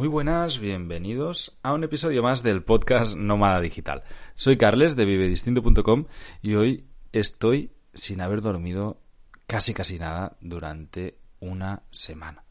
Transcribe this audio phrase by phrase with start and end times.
[0.00, 4.02] Muy buenas, bienvenidos a un episodio más del podcast Nómada Digital.
[4.34, 6.06] Soy Carles de vivedistinto.com
[6.40, 9.02] y hoy estoy sin haber dormido
[9.46, 12.44] casi casi nada durante una semana.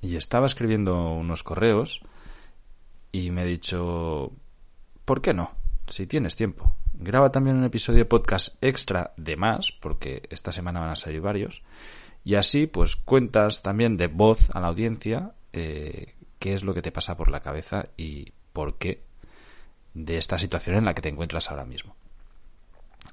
[0.00, 2.00] Y estaba escribiendo unos correos
[3.12, 4.32] y me he dicho,
[5.04, 5.50] ¿por qué no?
[5.86, 6.76] Si tienes tiempo.
[6.94, 11.20] Graba también un episodio de podcast extra de más, porque esta semana van a salir
[11.20, 11.62] varios.
[12.24, 16.82] Y así, pues cuentas también de voz a la audiencia eh, qué es lo que
[16.82, 19.02] te pasa por la cabeza y por qué
[19.94, 21.96] de esta situación en la que te encuentras ahora mismo.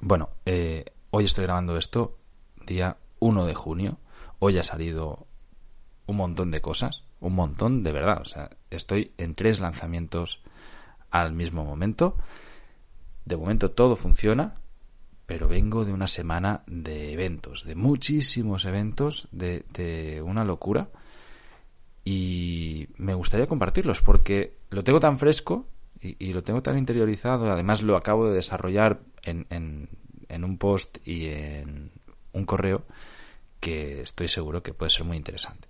[0.01, 2.17] Bueno, eh, hoy estoy grabando esto
[2.65, 3.97] día 1 de junio.
[4.39, 5.27] Hoy ha salido
[6.05, 8.21] un montón de cosas, un montón de verdad.
[8.21, 10.41] O sea, estoy en tres lanzamientos
[11.09, 12.17] al mismo momento.
[13.23, 14.55] De momento todo funciona,
[15.25, 20.89] pero vengo de una semana de eventos, de muchísimos eventos, de, de una locura.
[22.05, 25.67] Y me gustaría compartirlos porque lo tengo tan fresco
[26.01, 27.49] y, lo tengo tan interiorizado.
[27.51, 31.91] Además, lo acabo de desarrollar en, en, un post y en
[32.33, 32.83] un correo
[33.61, 35.69] que estoy seguro que puede ser muy interesante.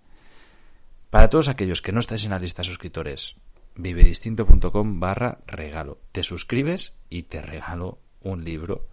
[1.12, 3.36] Para todos aquellos que no estáis en la lista de suscriptores,
[3.76, 6.00] vivedistinto.com barra regalo.
[6.12, 8.88] Te suscribes y te regalo un libro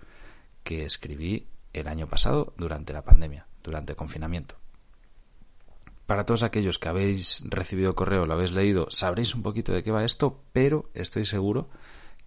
[0.63, 4.60] que escribí el año pasado durante la pandemia, durante el confinamiento.
[6.11, 9.93] Para todos aquellos que habéis recibido correo, lo habéis leído, sabréis un poquito de qué
[9.93, 11.69] va esto, pero estoy seguro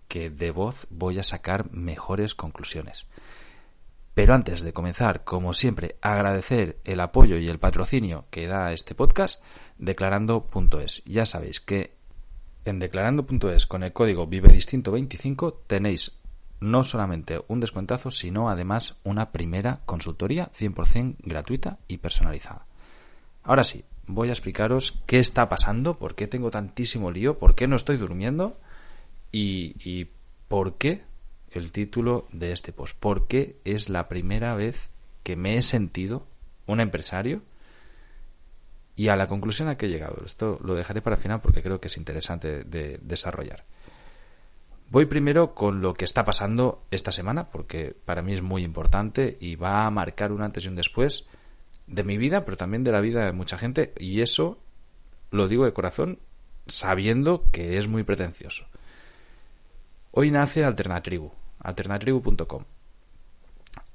[0.07, 3.07] que de voz voy a sacar mejores conclusiones.
[4.13, 8.95] Pero antes de comenzar, como siempre, agradecer el apoyo y el patrocinio que da este
[8.95, 9.43] podcast,
[9.77, 11.03] declarando.es.
[11.03, 11.97] Ya sabéis que
[12.63, 16.21] en declarando.es con el código vivedistinto25 tenéis
[16.61, 22.65] no solamente un descuentazo, sino además una primera consultoría 100% gratuita y personalizada.
[23.43, 27.67] Ahora sí, voy a explicaros qué está pasando, por qué tengo tantísimo lío, por qué
[27.67, 28.57] no estoy durmiendo
[29.31, 30.09] y,
[30.47, 31.03] por qué
[31.51, 32.95] el título de este post.
[32.99, 34.89] Porque es la primera vez
[35.23, 36.27] que me he sentido
[36.67, 37.41] un empresario
[38.95, 40.23] y a la conclusión a que he llegado.
[40.25, 43.65] Esto lo dejaré para el final porque creo que es interesante de desarrollar.
[44.89, 49.37] Voy primero con lo que está pasando esta semana porque para mí es muy importante
[49.39, 51.27] y va a marcar un antes y un después
[51.87, 54.59] de mi vida, pero también de la vida de mucha gente y eso
[55.31, 56.19] lo digo de corazón
[56.67, 58.65] sabiendo que es muy pretencioso.
[60.11, 62.63] Hoy nace Alternatribu, alternatribu.com.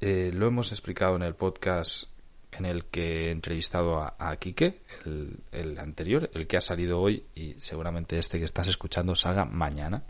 [0.01, 2.05] Eh, lo hemos explicado en el podcast
[2.53, 7.01] en el que he entrevistado a, a Quique, el, el, anterior, el que ha salido
[7.01, 10.05] hoy y seguramente este que estás escuchando salga mañana,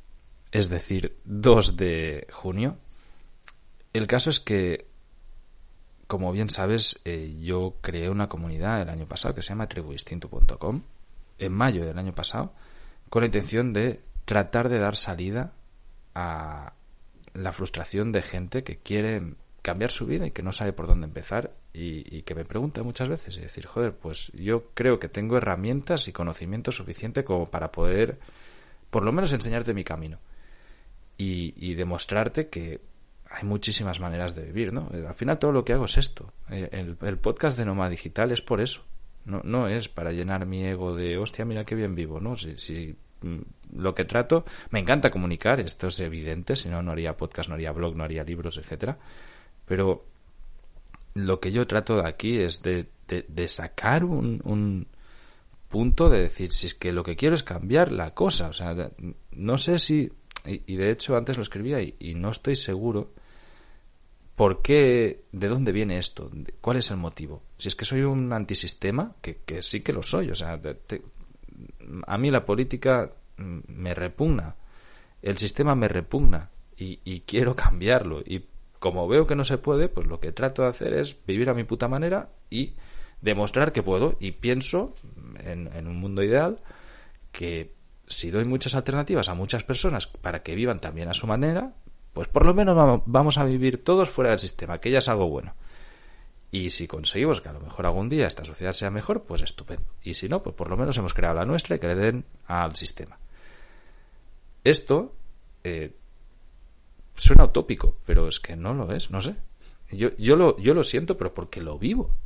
[0.50, 2.78] es decir, 2 de junio.
[3.92, 4.87] El caso es que,
[6.08, 10.82] como bien sabes, eh, yo creé una comunidad el año pasado que se llama tribudistinto.com,
[11.38, 12.52] en mayo del año pasado,
[13.08, 15.52] con la intención de tratar de dar salida
[16.14, 16.72] a,
[17.34, 21.06] la frustración de gente que quiere cambiar su vida y que no sabe por dónde
[21.06, 25.36] empezar y, que me pregunta muchas veces y decir, joder, pues yo creo que tengo
[25.36, 28.18] herramientas y conocimiento suficiente como para poder
[28.90, 30.18] por lo menos enseñarte mi camino
[31.16, 32.80] y, demostrarte que
[33.30, 34.88] hay muchísimas maneras de vivir, ¿no?
[34.92, 36.32] Al final todo lo que hago es esto.
[36.50, 38.84] Eh, el, podcast de Noma Digital es por eso.
[39.24, 42.36] No, no es para llenar mi ego de, hostia, mira qué bien vivo, ¿no?
[42.36, 43.38] Si, si Mm,
[43.76, 47.54] lo que trato, me encanta comunicar, esto es evidente, si no, no haría podcast, no
[47.54, 48.98] haría blog, no haría libros, etcétera.
[49.66, 50.06] Pero
[51.14, 54.86] lo que yo trato de aquí es de, de, sacar un, un,
[55.68, 58.90] punto de decir, si es que lo que quiero es cambiar la cosa, o sea,
[59.32, 60.10] no sé si,
[60.46, 63.12] y, de hecho antes lo escribía y, y, no estoy seguro
[64.38, 67.42] por qué, de dónde viene esto, cuál es el motivo.
[67.56, 70.60] Si es que soy un antisistema, que, sí que lo soy, o sea,
[72.06, 74.54] a mí la política me repugna,
[75.22, 78.20] el sistema me repugna y, quiero cambiarlo.
[78.24, 78.44] Y
[78.78, 81.54] como veo que no se puede, pues lo que trato de hacer es vivir a
[81.54, 82.74] mi puta manera y
[83.20, 84.16] demostrar que puedo.
[84.20, 84.94] Y pienso,
[85.40, 86.60] en, en un mundo ideal,
[87.32, 87.74] que
[88.06, 91.74] si doy muchas alternativas a muchas personas para que vivan también a su manera,
[92.18, 95.28] pues por lo menos vamos a vivir todos fuera del sistema, que ya es algo
[95.28, 95.54] bueno.
[96.50, 99.84] Y si conseguimos que a lo mejor algún día esta sociedad sea mejor, pues estupendo.
[100.02, 102.24] Y si no, pues por lo menos hemos creado la nuestra y que le den
[102.48, 103.20] al sistema.
[104.64, 105.14] Esto
[105.62, 105.94] eh,
[107.14, 109.36] suena utópico, pero es que no lo es, no sé.
[109.92, 112.16] Yo, yo, lo, yo lo siento, pero porque lo vivo.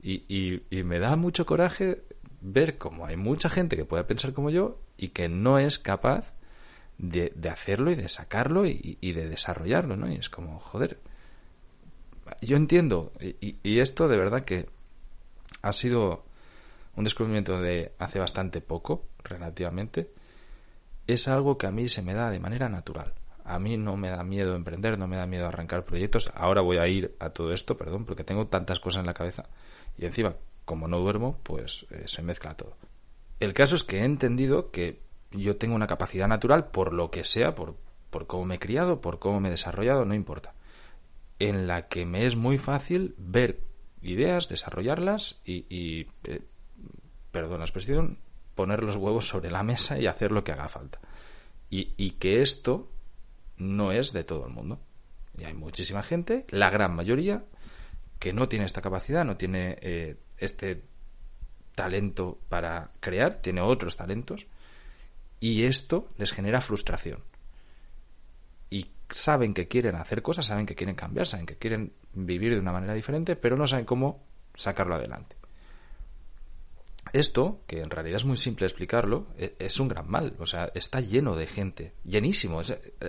[0.00, 2.04] Y, y, y me da mucho coraje
[2.40, 6.32] ver cómo hay mucha gente que puede pensar como yo y que no es capaz
[7.02, 10.10] de, hacerlo y de sacarlo y, y, de desarrollarlo, ¿no?
[10.10, 11.00] Y es como, joder,
[12.40, 14.68] yo entiendo, y, esto de verdad que
[15.60, 16.24] ha sido
[16.94, 20.12] un descubrimiento de hace bastante poco, relativamente,
[21.08, 23.14] es algo que a mí se me da de manera natural.
[23.44, 26.30] A mí no me da miedo emprender, no me da miedo arrancar proyectos.
[26.34, 29.48] Ahora voy a ir a todo esto, perdón, porque tengo tantas cosas en la cabeza.
[29.98, 32.76] Y encima, como no duermo, pues eh, se mezcla todo.
[33.40, 35.00] El caso es que he entendido que
[35.32, 37.76] yo tengo una capacidad natural, por lo que sea, por,
[38.10, 40.54] por cómo me he criado, por cómo me he desarrollado, no importa.
[41.38, 43.60] En la que me es muy fácil ver
[44.00, 46.42] ideas, desarrollarlas y, y eh,
[47.30, 48.18] perdón la expresión,
[48.54, 51.00] poner los huevos sobre la mesa y hacer lo que haga falta.
[51.70, 52.90] Y, y que esto
[53.56, 54.80] no es de todo el mundo.
[55.38, 57.44] Y hay muchísima gente, la gran mayoría,
[58.18, 60.84] que no tiene esta capacidad, no tiene eh, este
[61.74, 64.46] talento para crear, tiene otros talentos,
[65.42, 67.24] y esto les genera frustración.
[68.70, 72.60] Y saben que quieren hacer cosas, saben que quieren cambiar, saben que quieren vivir de
[72.60, 74.22] una manera diferente, pero no saben cómo
[74.54, 75.34] sacarlo adelante.
[77.12, 80.36] Esto, que en realidad es muy simple explicarlo, e, es un gran mal.
[80.38, 82.60] O sea, está lleno de gente, llenísimo.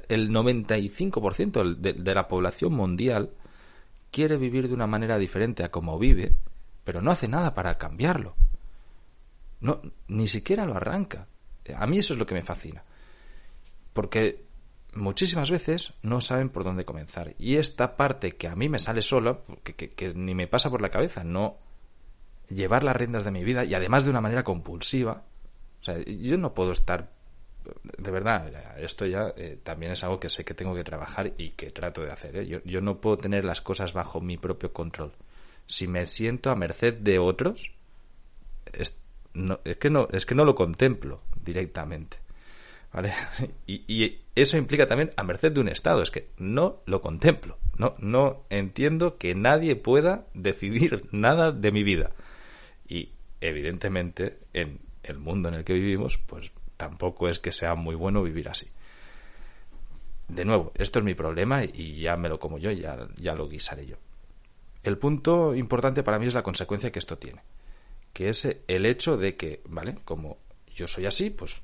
[0.10, 3.36] El 95% de la población mundial
[4.10, 6.36] quiere vivir de una manera diferente a como vive,
[6.84, 8.36] pero no hace nada para cambiarlo.
[9.60, 11.28] No, ni siquiera lo arranca.
[11.75, 12.83] A mí eso es lo que me fascina.
[13.94, 14.44] Porque
[14.94, 17.36] muchísimas veces no saben por dónde comenzar.
[17.38, 20.81] Y esta parte que a mí me sale sola, que, que ni me pasa por
[20.81, 21.57] la cabeza, no
[22.50, 25.24] llevar las riendas de mi vida y además de una manera compulsiva.
[25.81, 27.12] O sea, yo no puedo estar,
[27.98, 31.51] de verdad, esto ya eh, también es algo que sé que tengo que trabajar y
[31.51, 32.36] que trato de hacer.
[32.38, 32.48] ¿eh?
[32.48, 35.13] Yo, yo no puedo tener las cosas bajo mi propio control.
[35.65, 37.71] Si me siento a merced de otros,
[39.34, 42.18] no, es que no, es que no lo contemplo directamente.
[42.92, 43.14] ¿Vale?
[43.68, 47.58] Y, y, eso implica también a merced de un Estado, es que no lo contemplo,
[47.78, 52.12] no, no entiendo que nadie pueda decidir nada de mi vida.
[52.88, 57.96] Y evidentemente en el mundo en el que vivimos, pues tampoco es que sea muy
[57.96, 58.68] bueno vivir así.
[60.28, 63.48] De nuevo, esto es mi problema y ya me lo como yo ya, ya lo
[63.48, 63.98] guisaré yo.
[64.84, 67.42] El punto importante para mí es la consecuencia que esto tiene,
[68.13, 69.98] que es el hecho de que, ¿vale?
[70.06, 70.38] Como
[70.68, 71.62] yo soy así, pues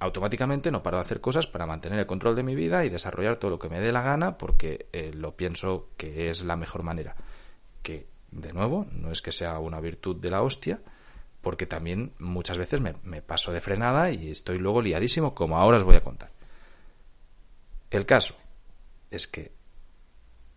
[0.00, 3.36] automáticamente no paro de hacer cosas para mantener el control de mi vida y desarrollar
[3.36, 6.84] todo lo que me dé la gana porque eh, lo pienso que es la mejor
[6.84, 7.16] manera.
[7.82, 10.80] Que de nuevo, no es que sea una virtud de la hostia,
[11.40, 15.84] porque también muchas veces me, paso de frenada y estoy luego liadísimo, como ahora os
[15.84, 16.30] voy a contar.
[17.90, 18.36] El caso
[19.10, 19.52] es que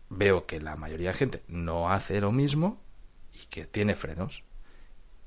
[0.09, 2.81] veo que la mayoría de gente no hace lo mismo
[3.33, 4.43] y que tiene frenos.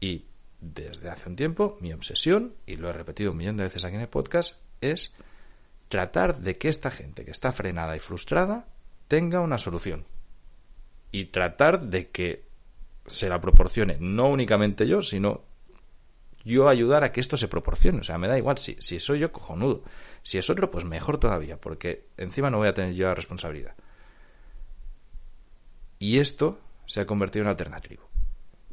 [0.01, 0.27] Y
[0.61, 3.97] desde hace un tiempo mi obsesión, y lo he repetido un millón de veces aquí
[3.97, 5.13] en el podcast, es
[5.89, 8.67] tratar de que esta gente que está frenada y frustrada
[9.09, 10.05] tenga una solución
[11.13, 12.45] y tratar de que
[13.07, 15.43] se la proporcione no únicamente yo, sino
[16.45, 18.01] yo ayudar a que esto se proporcione.
[18.01, 19.83] O sea, me da igual, si, si soy yo, cojonudo.
[20.23, 23.75] Si es otro, pues mejor todavía, porque encima no voy a tener yo la responsabilidad.
[25.99, 28.09] Y esto se ha convertido en alternativo.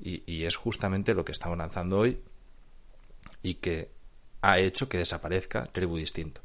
[0.03, 2.19] Y, es justamente lo que estamos lanzando hoy
[3.43, 3.91] y que
[4.41, 6.41] ha hecho que desaparezca Tribu Distinto.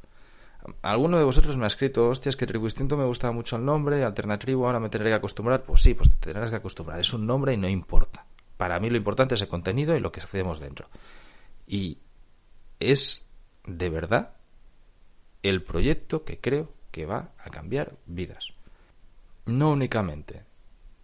[0.83, 4.05] Alguno de vosotros me ha escrito, hostias, que Tribu Distinto me gustaba mucho el nombre,
[4.05, 5.63] Alternativo, ahora me tendré que acostumbrar.
[5.63, 7.01] Pues sí, pues te tendrás que acostumbrar.
[7.01, 8.27] Es un nombre y no importa.
[8.57, 10.89] Para mí lo importante es el contenido y lo que hacemos dentro.
[11.67, 11.99] Y
[12.81, 13.29] es,
[13.65, 14.37] de verdad,
[15.43, 18.53] el proyecto que creo que va a cambiar vidas.
[19.45, 20.45] No únicamente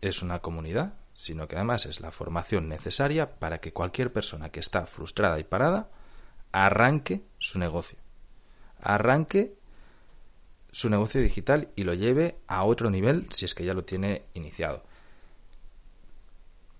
[0.00, 4.58] es una comunidad, sino que además es la formación necesaria para que cualquier persona que
[4.58, 5.88] está frustrada y parada
[6.50, 7.96] arranque su negocio
[8.80, 9.54] arranque
[10.72, 14.22] su negocio digital y lo lleve a otro nivel si es que ya lo tiene
[14.34, 14.82] iniciado.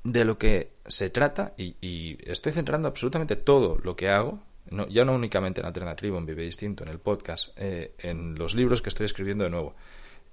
[0.03, 5.05] De lo que se trata, y, estoy centrando absolutamente todo lo que hago, no, ya
[5.05, 8.89] no únicamente en Alternativo, en Vive Distinto, en el podcast, eh, en los libros que
[8.89, 9.77] estoy escribiendo de nuevo,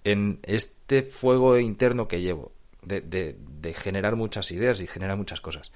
[0.04, 2.52] en este fuego interno que llevo,
[2.90, 5.72] de, generar muchas ideas y generar muchas cosas.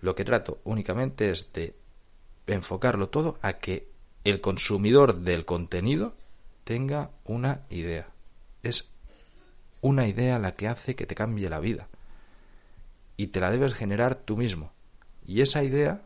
[0.00, 1.76] Lo que trato únicamente es de
[2.46, 3.88] enfocarlo todo a que
[4.24, 6.16] el consumidor del contenido
[6.64, 8.08] tenga una idea.
[8.62, 8.88] Es
[9.80, 11.88] una idea la que hace que te cambie la vida.
[13.16, 14.72] Y te la debes generar tú mismo.
[15.26, 16.02] Y esa idea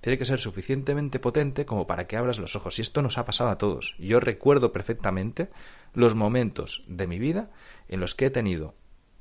[0.00, 2.78] tiene que ser suficientemente potente como para que abras los ojos.
[2.78, 3.96] Y esto nos ha pasado a todos.
[3.98, 5.50] Yo recuerdo perfectamente
[5.94, 7.50] los momentos de mi vida
[7.88, 8.74] en los que he tenido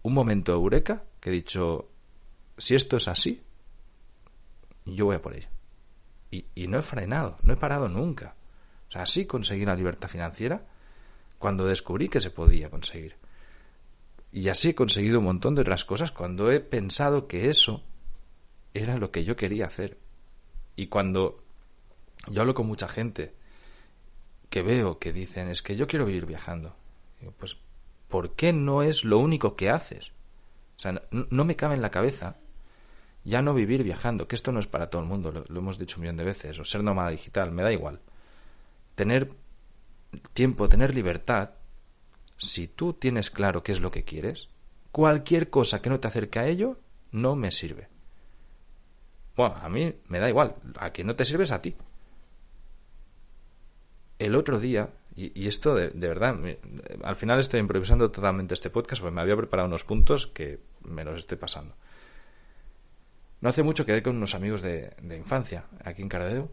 [0.08, 1.90] un momento eureka que he dicho,
[2.58, 3.44] si esto es así,
[4.86, 5.50] yo voy a por ello.
[6.32, 8.36] Y, no he frenado, no he parado nunca.
[8.88, 10.66] O sea, así conseguí la libertad financiera
[11.38, 13.18] cuando descubrí que se podía conseguir.
[14.32, 17.84] Y así he conseguido un montón de otras cosas cuando he pensado que eso
[18.74, 19.98] era lo que yo quería hacer.
[20.76, 21.44] Y cuando
[22.28, 23.34] Yo hablo con mucha gente
[24.50, 26.76] que veo que dicen, es que yo quiero vivir viajando.
[27.38, 27.58] pues,
[28.08, 30.12] ¿por qué no es lo único que haces?
[30.78, 32.38] O sea, no, me cabe en la cabeza
[33.24, 35.98] ya no vivir viajando, que esto no es para todo el mundo, lo, hemos dicho
[35.98, 38.00] un millón de veces, o ser nómada digital, me da igual.
[38.96, 39.34] Tener
[40.34, 41.52] tiempo, tener libertad,
[42.38, 44.48] si tú tienes claro qué es lo que quieres,
[44.92, 46.80] cualquier cosa que no te acerque a ello
[47.12, 47.90] no me sirve.
[49.36, 51.76] Bueno, a mí me da igual, a que no te sirves a ti.
[54.20, 56.38] El otro día, y, esto de, verdad,
[57.04, 61.04] al final estoy improvisando totalmente este podcast porque me había preparado unos puntos que me
[61.04, 61.76] los estoy pasando.
[63.42, 66.52] No hace mucho quedé con unos amigos de, de infancia aquí en Cardedeu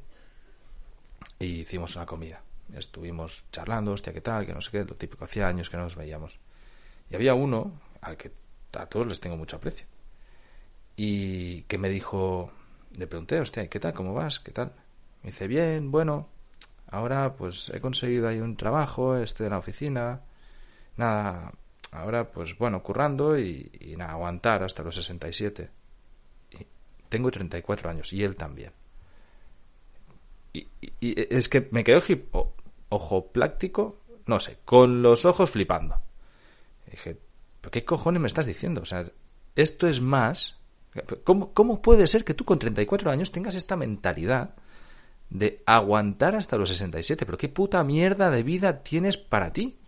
[1.39, 2.43] y hicimos una comida.
[2.73, 4.47] Estuvimos charlando, hostia, ¿qué tal?
[4.47, 6.41] Que no sé qué, lo típico, hacía años que no nos veíamos.
[7.11, 8.33] Y había uno al que
[8.73, 9.87] a todos les tengo mucho aprecio.
[10.97, 12.51] Y que me dijo,
[12.97, 13.93] le pregunté, hostia, ¿qué tal?
[13.93, 14.41] ¿Cómo vas?
[14.41, 14.73] ¿Qué tal?
[15.23, 16.29] Me dice, bien, bueno,
[16.95, 20.23] ahora pues he conseguido ahí un trabajo, estoy en la oficina,
[20.97, 21.53] nada,
[21.93, 25.71] ahora pues bueno, currando y, y nada, aguantar hasta los 67.
[26.53, 26.67] Y
[27.09, 28.73] tengo 34 años y él también.
[30.53, 30.69] Y,
[31.01, 32.01] es que me quedo
[32.89, 36.01] ojo pláctico, no sé, con los ojos flipando.
[36.91, 37.19] dije,
[37.61, 38.83] ¿pero qué cojones me estás diciendo?
[38.83, 39.05] O sea,
[39.57, 40.57] esto es más...
[41.25, 44.55] ¿Cómo, ¿Cómo puede ser que tú con 34 años tengas esta mentalidad
[45.31, 47.27] de aguantar hasta los 67?
[47.27, 49.79] ¿Pero qué puta mierda de vida tienes para ti?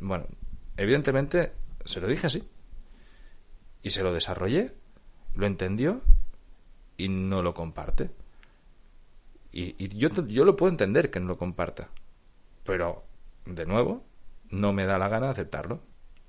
[0.00, 0.26] Bueno,
[0.76, 1.52] evidentemente
[1.84, 2.48] se lo dije así.
[3.82, 4.74] Y se lo desarrollé,
[5.34, 6.02] lo entendió
[6.96, 8.10] y no lo comparte.
[9.50, 11.90] Y, yo, yo lo puedo entender que no lo comparta.
[12.64, 13.04] Pero,
[13.44, 14.04] de nuevo,
[14.50, 15.80] no me da la gana de aceptarlo.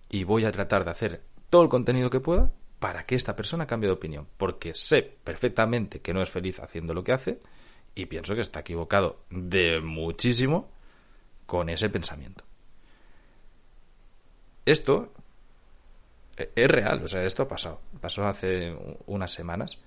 [0.10, 2.52] Y voy a tratar de hacer todo el contenido que pueda
[2.84, 4.28] para que esta persona cambie de opinión.
[4.36, 7.40] Porque sé perfectamente que no es feliz haciendo lo que hace
[7.96, 10.70] y pienso que está equivocado de muchísimo
[11.46, 12.44] con ese pensamiento.
[14.66, 15.14] Esto
[16.36, 17.80] e, es real, o sea, esto ha pasado.
[18.02, 18.76] Pasó hace
[19.06, 19.80] unas semanas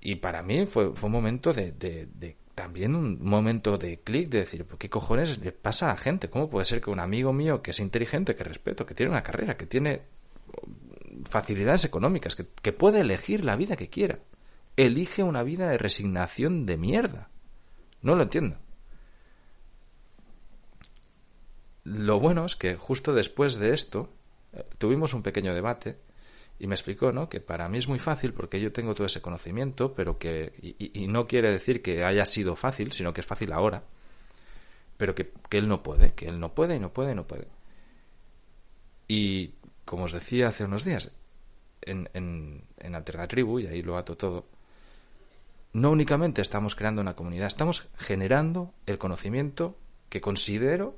[0.00, 4.38] y para mí fue, fue un momento de, de, también un momento de clic, de
[4.38, 6.28] decir, ¿qué cojones le pasa a la gente?
[6.28, 9.22] ¿Cómo puede ser que un amigo mío que es inteligente, que respeto, que tiene una
[9.22, 10.02] carrera, que tiene
[11.28, 14.18] facilidades económicas, que, puede elegir la vida que quiera,
[14.76, 17.30] elige una vida de resignación de mierda?
[18.02, 18.56] No lo entiendo.
[21.84, 24.10] Lo bueno es que justo después de esto
[24.52, 25.98] eh, tuvimos un pequeño debate
[26.58, 27.28] y me explicó, ¿no?
[27.28, 31.06] Que para mí es muy fácil porque yo tengo todo ese conocimiento, pero que, y,
[31.08, 33.82] no quiere decir que haya sido fácil, sino que es fácil ahora,
[34.96, 37.26] pero que, que, él no puede, que él no puede y no puede y no
[37.26, 37.48] puede.
[39.08, 41.10] Y como os decía hace unos días,
[41.82, 42.64] en, en,
[43.28, 44.46] Tribu, y ahí lo ato todo,
[45.72, 49.76] no únicamente estamos creando una comunidad, estamos generando el conocimiento
[50.08, 50.96] que considero,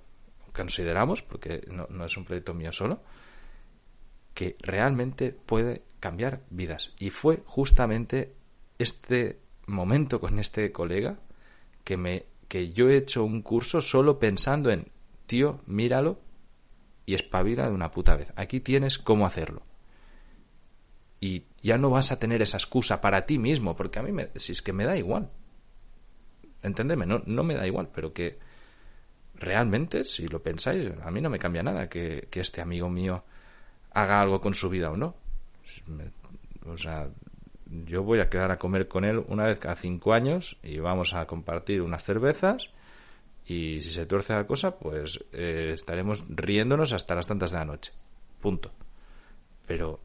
[0.52, 3.00] consideramos, porque no, no es un proyecto mío solo,
[4.34, 6.92] que realmente puede cambiar vidas.
[6.98, 8.34] Y fue justamente
[8.78, 11.18] este momento con este colega
[11.84, 14.88] que me que yo he hecho un curso solo pensando en
[15.26, 16.20] tío, míralo
[17.06, 18.32] y espabila de una puta vez.
[18.36, 19.62] Aquí tienes cómo hacerlo.
[21.20, 24.28] Y ya no vas a tener esa excusa para ti mismo, porque a mí me,
[24.34, 25.30] si es que me da igual.
[26.62, 28.38] Entendedme, no, no me da igual, pero que
[29.34, 33.24] realmente, si lo pensáis, a mí no me cambia nada que, que este amigo mío
[33.92, 35.14] haga algo con su vida o no.
[36.66, 37.08] O sea,
[37.66, 41.14] yo voy a quedar a comer con él una vez cada cinco años y vamos
[41.14, 42.70] a compartir unas cervezas
[43.46, 47.64] y si se tuerce la cosa, pues eh, estaremos riéndonos hasta las tantas de la
[47.64, 47.92] noche.
[48.40, 48.72] Punto.
[49.66, 50.00] Pero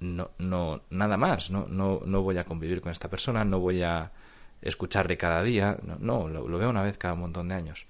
[0.00, 1.50] no, no, nada más.
[1.50, 4.12] No, no, no voy a convivir con esta persona, no voy a
[4.62, 5.78] escucharle cada día.
[5.98, 7.86] No, lo, veo una vez cada montón de años.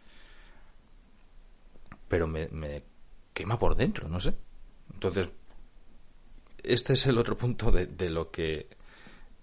[2.08, 2.82] Pero me, me
[3.32, 4.34] quema por dentro, no sé.
[4.92, 5.28] Entonces,
[6.62, 8.68] este es el otro punto de, lo que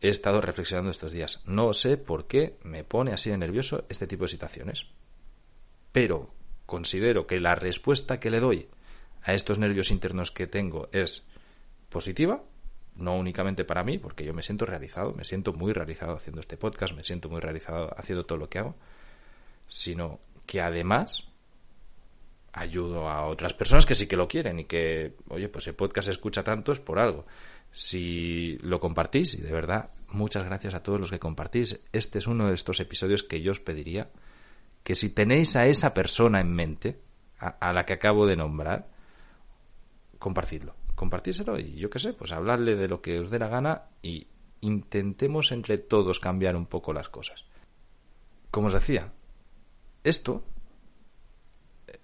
[0.01, 1.42] he estado reflexionando estos días.
[1.46, 4.88] No sé por qué me pone así de nervioso este tipo de situaciones.
[5.94, 6.34] Pero
[6.66, 8.68] considero que la respuesta que le doy
[9.22, 11.26] a estos nervios internos que tengo es
[11.90, 12.44] positiva,
[12.96, 16.58] no únicamente para mí, porque yo me siento realizado, me siento muy realizado haciendo este
[16.58, 18.76] podcast, me siento muy realizado haciendo todo lo que hago,
[19.68, 21.30] sino que además
[22.52, 26.06] ayudo a otras personas que sí que lo quieren y que, oye, pues el podcast
[26.06, 27.26] se escucha tanto es por algo.
[27.72, 32.28] Si lo compartís, y de verdad, muchas gracias a todos los que compartís, este es
[32.28, 34.10] uno de estos episodios que yo os pediría
[34.84, 37.00] que si tenéis a esa persona en mente,
[37.40, 38.88] a, la que acabo de nombrar,
[40.20, 40.75] compartidlo.
[40.96, 44.28] Compartíselo y yo qué sé, pues hablarle de lo que os dé la gana y,
[44.62, 47.44] intentemos entre todos cambiar un poco las cosas.
[48.50, 49.12] Como os decía,
[50.06, 50.46] esto
[51.88, 52.00] eh,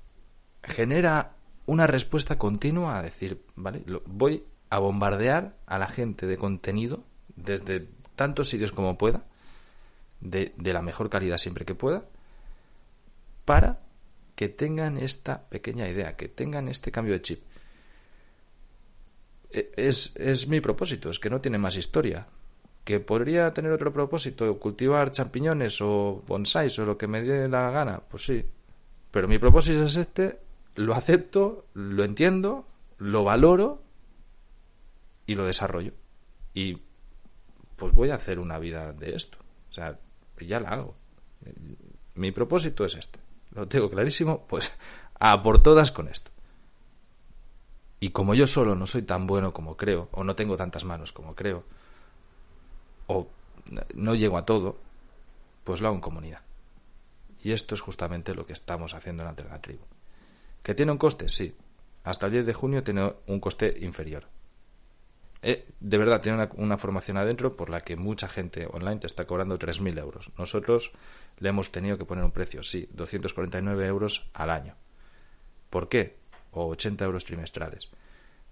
[0.63, 3.83] genera una respuesta continua a decir, ¿vale?
[4.05, 7.05] Voy a bombardear a la gente de contenido
[7.35, 9.23] desde tantos sitios como pueda,
[10.19, 12.03] de la mejor calidad siempre que pueda,
[13.49, 13.79] para
[14.35, 17.39] que tengan esta pequeña idea, que tengan este cambio de chip.
[19.49, 22.27] E, es, es mi propósito, es que no tiene más historia.
[22.83, 27.71] Que podría tener otro propósito, cultivar champiñones o bonsáis o lo que me dé la
[27.71, 28.45] gana, pues sí.
[29.09, 30.39] Pero mi propósito es este,
[30.75, 32.67] lo acepto, lo entiendo,
[32.99, 33.81] lo valoro
[35.25, 35.93] y lo desarrollo.
[36.53, 36.77] Y
[37.77, 39.39] pues voy a hacer una vida de esto.
[39.71, 39.97] O sea,
[40.39, 40.95] ya la hago.
[42.13, 43.28] Mi propósito es este.
[43.51, 44.71] Lo tengo clarísimo, pues
[45.19, 46.31] a por todas con esto.
[47.99, 51.11] Y como yo solo no soy tan bueno como creo, o no tengo tantas manos
[51.11, 51.63] como creo,
[53.07, 53.27] o
[53.93, 54.77] no llego a todo,
[55.63, 56.41] pues lo hago en comunidad.
[57.43, 59.83] Y esto es justamente lo que estamos haciendo en Alternatribu.
[60.63, 61.29] ¿Que tiene un coste?
[61.29, 61.55] Sí.
[62.03, 64.27] Hasta el 10 de junio tiene un coste inferior.
[65.41, 69.07] Eh, de verdad, tiene una, una, formación adentro por la que mucha gente online te
[69.07, 70.31] está cobrando 3.000 euros.
[70.37, 70.91] Nosotros
[71.39, 74.75] le hemos tenido que poner un precio, sí, 249 euros al año.
[75.69, 76.19] ¿Por qué?
[76.51, 77.89] o 80 euros trimestrales.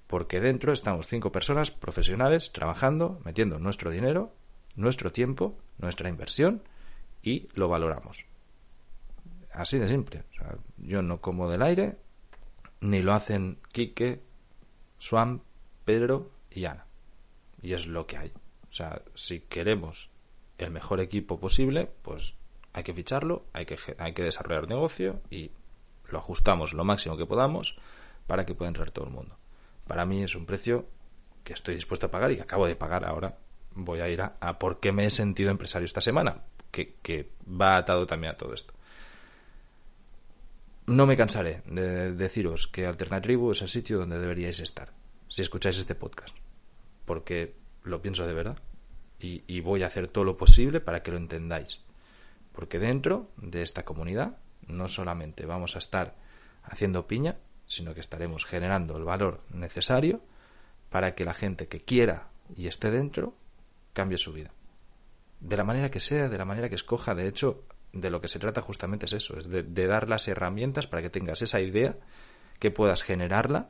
[0.07, 4.33] Porque dentro estamos cinco personas profesionales trabajando, metiendo nuestro dinero,
[4.75, 6.63] nuestro tiempo, nuestra inversión
[7.21, 8.25] y lo valoramos.
[9.51, 10.23] Así de simple.
[10.77, 11.97] yo no como del aire,
[12.79, 14.21] ni lo hacen Quique,
[14.97, 15.41] Swan,
[15.83, 16.85] Pedro y Ana.
[17.61, 18.31] Y es lo que hay.
[18.69, 20.11] O sea, si queremos
[20.57, 22.35] el mejor equipo posible, pues
[22.77, 25.49] hay que ficharlo, hay que, hay que desarrollar negocio y
[26.09, 27.79] lo ajustamos lo máximo que podamos
[28.27, 29.35] para que pueda entrar todo el mundo.
[29.87, 30.85] Para mí es un precio
[31.43, 33.35] que estoy dispuesto a pagar y que acabo de pagar ahora.
[33.73, 37.77] Voy a ir a, por qué me he sentido empresario esta semana, que, que va
[37.77, 38.75] atado también a todo esto.
[40.85, 44.93] No me cansaré de deciros que Alternatribu es el sitio donde deberíais estar,
[45.27, 46.37] si escucháis este podcast,
[47.05, 48.59] porque lo pienso de verdad
[49.19, 51.86] y voy a hacer todo lo posible para que lo entendáis.
[52.57, 56.15] Porque dentro de esta comunidad no solamente vamos a estar
[56.63, 60.21] haciendo piña, sino que estaremos generando el valor necesario
[60.89, 63.35] para que la gente que quiera y esté dentro
[63.93, 64.49] cambie su vida.
[65.39, 68.27] De la manera que sea, de la manera que escoja, de hecho, de lo que
[68.27, 71.95] se trata justamente es eso, es de, dar las herramientas para que tengas esa idea,
[72.57, 73.69] que puedas generarla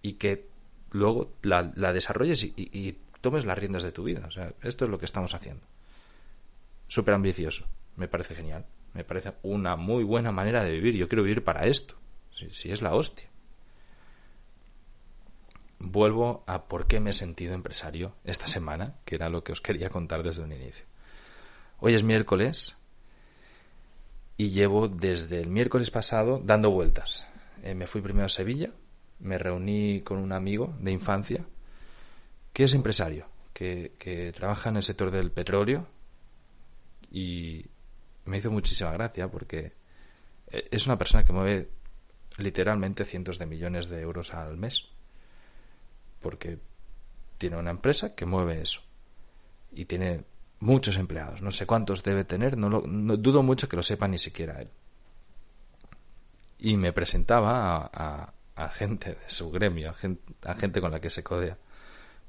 [0.00, 0.48] y que
[0.92, 4.26] luego la, desarrolles y, y, tomes las riendas de tu vida.
[4.28, 5.66] O sea, esto es lo que estamos haciendo.
[6.86, 7.66] Súper ambicioso,
[8.00, 8.64] me parece genial.
[8.94, 10.96] Me parece una muy buena manera de vivir.
[10.96, 11.96] Yo quiero vivir para esto.
[12.30, 13.28] Si, es la hostia.
[15.78, 19.60] Vuelvo a por qué me he sentido empresario esta semana, que era lo que os
[19.60, 20.86] quería contar desde un inicio.
[21.78, 22.76] Hoy es miércoles
[24.38, 27.26] y llevo desde el miércoles pasado dando vueltas.
[27.62, 28.70] Eh, me fui primero a Sevilla,
[29.18, 31.44] me reuní con un amigo de infancia
[32.54, 35.86] que es empresario, que, que trabaja en el sector del petróleo
[37.10, 37.66] y
[38.30, 39.72] me hizo muchísima gracia porque
[40.50, 41.70] eh, es una persona que mueve
[42.38, 44.88] literalmente cientos de millones de euros al mes.
[46.20, 46.58] Porque
[47.38, 48.82] tiene una empresa que mueve eso.
[49.72, 50.24] Y tiene
[50.60, 51.42] muchos empleados.
[51.42, 52.82] No sé cuántos debe tener, no, lo,
[53.16, 54.70] dudo mucho que lo sepa ni siquiera él.
[56.58, 61.08] Y me presentaba a, gente de su gremio, a gente, a gente con la que
[61.08, 61.56] se codea,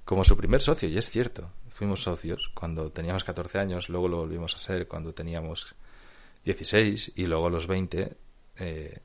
[0.05, 1.51] como su primer socio, y es cierto.
[1.69, 5.75] Fuimos socios cuando teníamos 14 años, luego lo volvimos a ser cuando teníamos
[6.43, 8.17] 16 y luego a los 20
[8.57, 8.99] eh,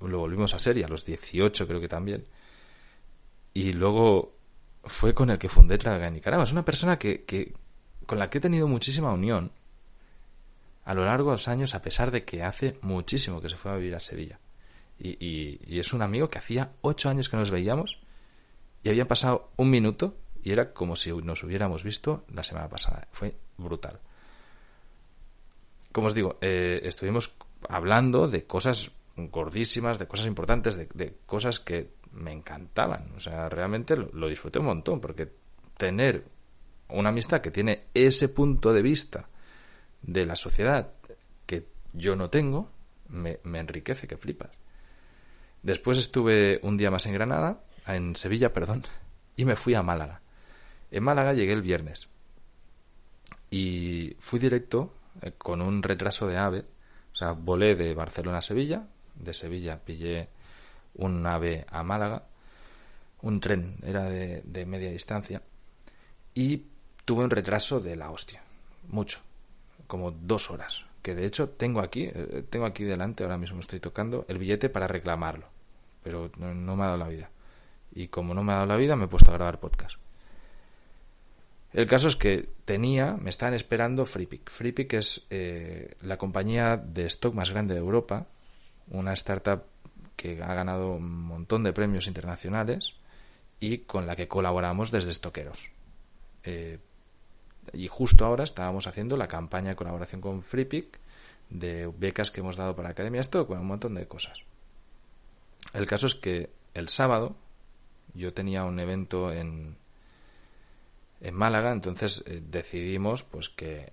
[0.00, 2.24] lo volvimos a ser y a los 18 creo que también.
[3.54, 4.34] Y luego
[4.84, 6.44] fue con el que fundé Traga Nicaragua.
[6.44, 7.54] Es una persona que, que,
[8.06, 9.52] con la que he tenido muchísima unión
[10.84, 13.72] a lo largo de los años, a pesar de que hace muchísimo que se fue
[13.72, 14.38] a vivir a Sevilla.
[14.98, 17.98] Y, y, y es un amigo que hacía ocho años que nos veíamos
[18.82, 23.06] y había pasado un minuto y era como si nos hubiéramos visto la semana pasada.
[23.12, 24.00] Fue brutal.
[25.92, 27.34] Como os digo, eh, estuvimos
[27.68, 33.12] hablando de cosas gordísimas, de cosas importantes, de, cosas que me encantaban.
[33.16, 35.32] O sea, realmente lo, disfruté un montón, porque
[35.76, 36.24] tener
[36.88, 39.28] una amistad que tiene ese punto de vista
[40.02, 40.92] de la sociedad
[41.46, 42.70] que yo no tengo,
[43.08, 44.50] me, me enriquece, que flipas.
[45.62, 48.84] Después estuve un día más en Granada, en Sevilla, perdón,
[49.36, 50.22] y me fui a Málaga.
[50.90, 52.08] En Málaga llegué el viernes
[53.50, 56.64] y fui directo eh, con un retraso de ave.
[57.12, 60.28] O sea, volé de Barcelona a Sevilla, de Sevilla pillé
[60.94, 62.24] un ave a Málaga,
[63.22, 65.42] un tren, era de, media distancia,
[66.34, 66.64] y
[67.04, 68.42] tuve un retraso de la hostia.
[68.88, 69.20] Mucho.
[69.86, 70.84] Como dos horas.
[71.02, 74.68] Que de hecho tengo aquí, eh, tengo aquí delante, ahora mismo estoy tocando, el billete
[74.68, 75.46] para reclamarlo.
[76.02, 77.30] Pero no, me ha dado la vida.
[77.92, 79.98] Y como no me ha dado la vida, me he puesto a grabar podcast.
[81.72, 84.50] El caso es que tenía, me estaban esperando FreePick.
[84.50, 88.26] FreePick es eh, la compañía de stock más grande de Europa,
[88.88, 89.64] una startup
[90.16, 92.96] que ha ganado un montón de premios internacionales
[93.60, 95.70] y con la que colaboramos desde Estoqueros.
[96.44, 96.78] Eh,
[97.72, 100.98] y justo ahora estábamos haciendo la campaña de colaboración con FreePick
[101.50, 104.42] de becas que hemos dado para Academia Stock, con un montón de cosas.
[105.74, 107.36] El caso es que el sábado
[108.14, 109.76] yo tenía un evento en,
[111.20, 113.92] en Málaga, entonces eh, decidimos pues que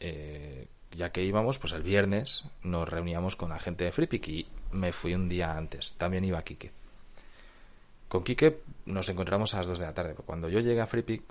[0.00, 4.46] eh, ya que íbamos, pues el viernes nos reuníamos con la gente de FreePick y
[4.72, 5.92] me fui un día antes.
[5.92, 6.70] También iba Quique.
[8.08, 10.14] Con Quique nos encontramos a las 2 de la tarde.
[10.14, 11.22] Cuando yo llegué a FreePick,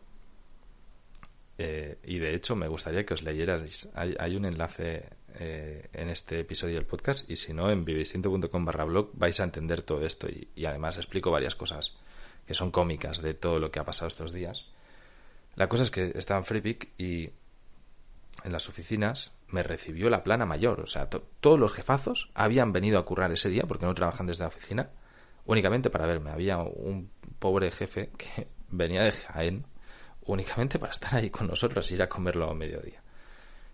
[1.58, 5.06] eh, y de hecho me gustaría que os leyerais, hay, un enlace
[5.40, 9.44] eh, en este episodio del podcast y si no en vividistinto.com barra blog vais a
[9.44, 11.96] entender todo esto y, además explico varias cosas
[12.46, 14.66] que son cómicas de todo lo que ha pasado estos días.
[15.58, 17.32] La cosa es que estaba en FreePick y
[18.44, 20.80] en las oficinas me recibió la plana mayor.
[20.82, 24.44] O sea, todos los jefazos habían venido a currar ese día porque no trabajan desde
[24.44, 24.92] la oficina
[25.46, 26.30] únicamente para verme.
[26.30, 29.66] Había un pobre jefe que venía de Jaén
[30.26, 33.02] únicamente para estar ahí con nosotros y ir a comerlo a mediodía.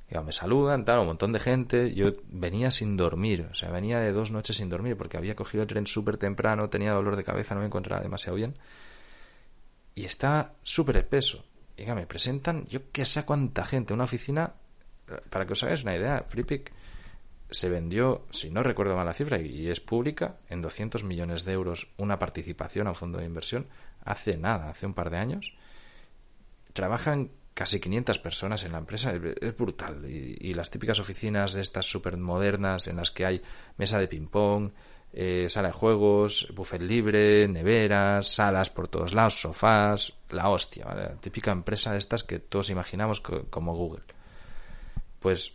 [0.10, 1.93] Y me saludan, tal, un montón de gente.
[1.93, 5.63] Yo venía sin dormir, o sea, venía de dos noches sin dormir porque había cogido
[5.63, 8.58] el tren súper temprano, tenía dolor de cabeza, no me encontraba demasiado bien.
[9.96, 11.43] Y está súper espeso.
[11.77, 14.53] Y me presentan, yo que sé cuánta gente, una oficina,
[15.29, 16.71] para que os hagáis una idea, FreePick
[17.49, 21.53] se vendió, si no recuerdo mal la cifra, y es pública, en 200 millones de
[21.53, 23.67] euros una participación a un fondo de inversión
[24.03, 25.53] hace nada, hace un par de años.
[26.73, 30.05] Trabajan casi 500 personas en la empresa, es brutal.
[30.09, 33.41] Y, las típicas oficinas de estas súper modernas en las que hay
[33.77, 34.71] mesa de ping-pong,
[35.13, 41.04] eh, sala de juegos, buffet libre, neveras, salas por todos lados, sofás, la hostia, ¿vale?
[41.04, 44.04] La típica empresa de estas que todos imaginamos como Google.
[45.19, 45.54] Pues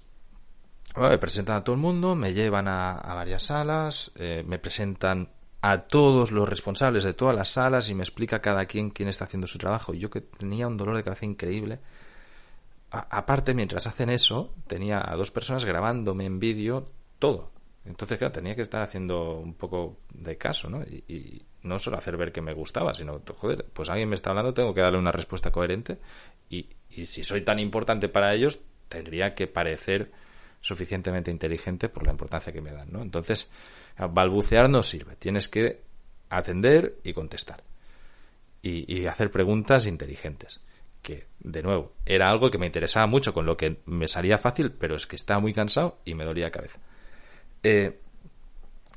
[0.96, 5.28] me presentan a todo el mundo, me llevan a, varias salas, eh, me presentan
[5.60, 9.24] a todos los responsables de todas las salas y me explica cada quien quién está
[9.24, 9.92] haciendo su trabajo.
[9.92, 11.80] Yo que tenía un dolor de cabeza increíble.
[12.90, 17.50] aparte, mientras hacen eso, tenía a dos personas grabándome en vídeo todo.
[17.88, 20.82] Entonces, claro, tenía que estar haciendo un poco de caso, ¿no?
[20.82, 24.54] Y, no solo hacer ver que me gustaba, sino, joder, pues alguien me está hablando,
[24.54, 25.98] tengo que darle una respuesta coherente.
[26.48, 30.12] Y, y si soy tan importante para ellos, tendría que parecer
[30.60, 33.02] suficientemente inteligente por la importancia que me dan, ¿no?
[33.02, 33.50] Entonces,
[33.98, 35.16] balbucear no sirve.
[35.16, 35.82] Tienes que
[36.30, 37.62] atender y contestar.
[38.62, 40.60] Y, hacer preguntas inteligentes.
[41.02, 44.72] Que, de nuevo, era algo que me interesaba mucho, con lo que me salía fácil,
[44.72, 46.78] pero es que estaba muy cansado y me dolía la cabeza.
[47.62, 48.00] Eh,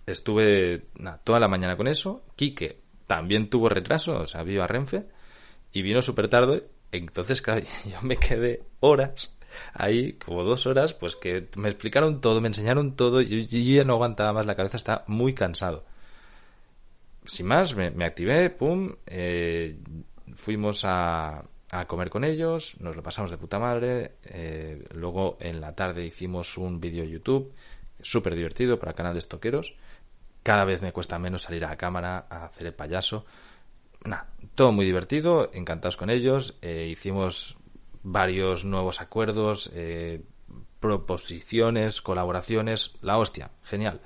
[0.06, 0.86] estuve
[1.24, 2.24] toda la mañana con eso.
[2.36, 5.06] Quique también tuvo retraso, o sea, vio a Renfe
[5.74, 6.68] y vino súper tarde.
[6.92, 7.44] Entonces,
[7.86, 9.38] yo me quedé horas
[9.74, 13.84] ahí, como dos horas, pues que me explicaron todo, me enseñaron todo, y yo, ya
[13.84, 15.86] no aguantaba más, la cabeza está muy cansado.
[17.26, 19.78] Sin más, me, activé, pum, eh,
[20.36, 25.62] fuimos a, a comer con ellos, nos lo pasamos de puta madre, eh, luego en
[25.62, 27.54] la tarde hicimos un vídeo YouTube,
[28.02, 29.76] súper divertido para canal de estoqueros,
[30.44, 33.26] cada vez me cuesta menos salir a la cámara a hacer el payaso,
[34.04, 37.58] nada, todo muy divertido, encantados con ellos, eh, hicimos
[38.04, 40.22] varios nuevos acuerdos, eh,
[40.80, 44.02] proposiciones, colaboraciones, la hostia, genial.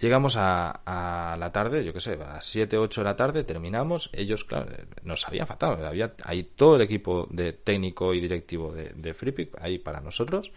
[0.00, 3.44] Llegamos a, a la tarde, yo qué sé, a las 7, 8 de la tarde,
[3.44, 4.08] terminamos.
[4.14, 4.66] Ellos, claro,
[5.02, 5.84] nos había fatal.
[5.84, 10.52] Había ahí todo el equipo de técnico y directivo de, de FreePick ahí para nosotros,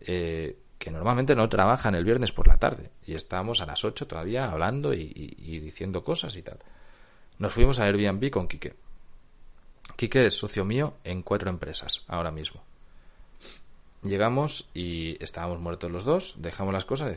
[0.00, 2.90] eh, que normalmente no trabajan el viernes por la tarde.
[3.06, 5.04] Y estábamos a las 8 todavía hablando y,
[5.60, 6.58] diciendo cosas y tal.
[7.38, 8.74] Nos fuimos a Airbnb con Quique.
[9.94, 12.64] Quique es socio mío en cuatro empresas ahora mismo.
[14.02, 17.16] Llegamos y estábamos muertos los dos, dejamos las cosas,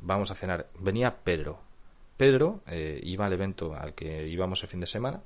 [0.00, 0.68] vamos a cenar.
[0.78, 1.58] Venía Pedro.
[2.16, 5.20] Pedro eh, iba al evento al que íbamos el fin de semana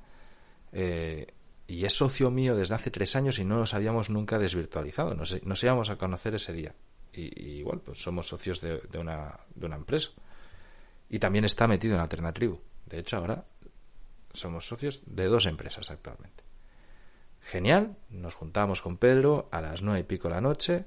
[0.71, 1.27] eh,
[1.67, 5.13] y es socio mío desde hace tres años y no nos habíamos nunca desvirtualizado.
[5.13, 6.73] Nos, nos íbamos a conocer ese día.
[7.15, 10.09] Y, igual, pues somos socios de, una, de una empresa.
[11.09, 12.59] Y también está metido en Alternatribu.
[12.85, 13.45] De hecho, ahora
[14.33, 16.43] somos socios de dos empresas actualmente.
[17.41, 20.85] Genial, nos juntamos con Pedro a las nueve y pico de la noche,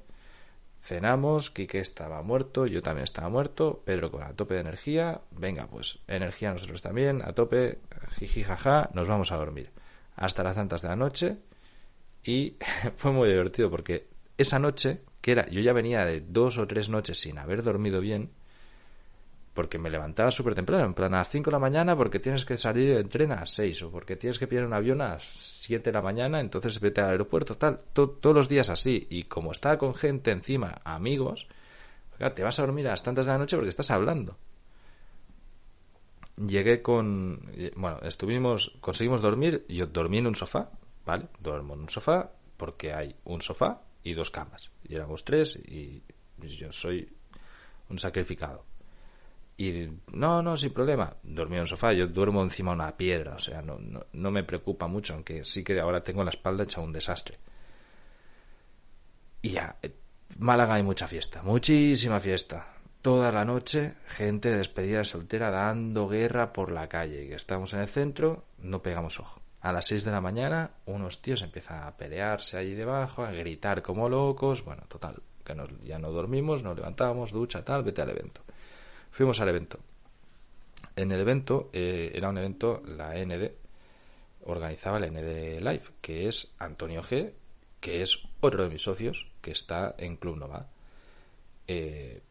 [0.81, 5.67] cenamos, Quique estaba muerto, yo también estaba muerto, Pedro con a tope de energía, venga,
[5.67, 7.79] pues energía nosotros también, a tope,
[8.17, 9.71] jiji jaja, nos vamos a dormir.
[10.15, 11.37] Hasta las tantas de la noche
[12.23, 12.57] Y
[12.97, 16.89] fue muy divertido porque esa noche, que era, yo ya venía de dos o tres
[16.89, 18.31] noches sin haber dormido bien,
[19.53, 22.45] porque me levantaba súper temprano, en plan a las 5 de la mañana porque tienes
[22.45, 25.09] que salir de tren a las 6 o porque tienes que pillar un avión a
[25.09, 29.07] las 7 de la mañana, entonces vete al aeropuerto, tal, todos los días así.
[29.09, 31.49] Y como estaba con gente encima, amigos,
[32.33, 34.37] te vas a dormir a las tantas de la noche porque estás hablando.
[36.37, 40.69] Llegué con, bueno, estuvimos, conseguimos dormir, yo dormí en un sofá,
[41.05, 41.27] ¿vale?
[41.37, 44.71] Duermo en un sofá porque hay un sofá y dos camas.
[44.83, 46.03] Y éramos tres y
[46.37, 47.09] yo soy
[47.89, 48.65] un sacrificado.
[49.59, 51.13] Y no, no, sin problema.
[51.21, 53.77] Dormí en un sofá, yo duermo encima de una piedra, o sea, no,
[54.13, 57.37] no, me preocupa mucho, aunque sí que ahora tengo la espalda hecha un desastre.
[59.41, 59.93] Y ya, eh,
[60.37, 62.67] Málaga hay mucha fiesta, muchísima fiesta.
[63.01, 67.25] Toda la noche, gente de despedida soltera dando guerra por la calle.
[67.25, 69.38] Y estamos en el centro, no pegamos ojo.
[69.61, 73.81] A las 6 de la mañana, unos tíos empiezan a pelearse allí debajo, a gritar
[73.81, 74.63] como locos.
[74.63, 78.41] Bueno, total, que ya no dormimos, nos levantamos, ducha, tal, vete al evento.
[79.11, 79.79] Fuimos al evento.
[80.95, 83.51] En el evento, eh, era un evento, la ND,
[84.45, 87.33] organizaba la ND Live, que es Antonio G,
[87.81, 90.67] que es otro de mis socios, que está en Club Nova.
[91.67, 92.21] Eh,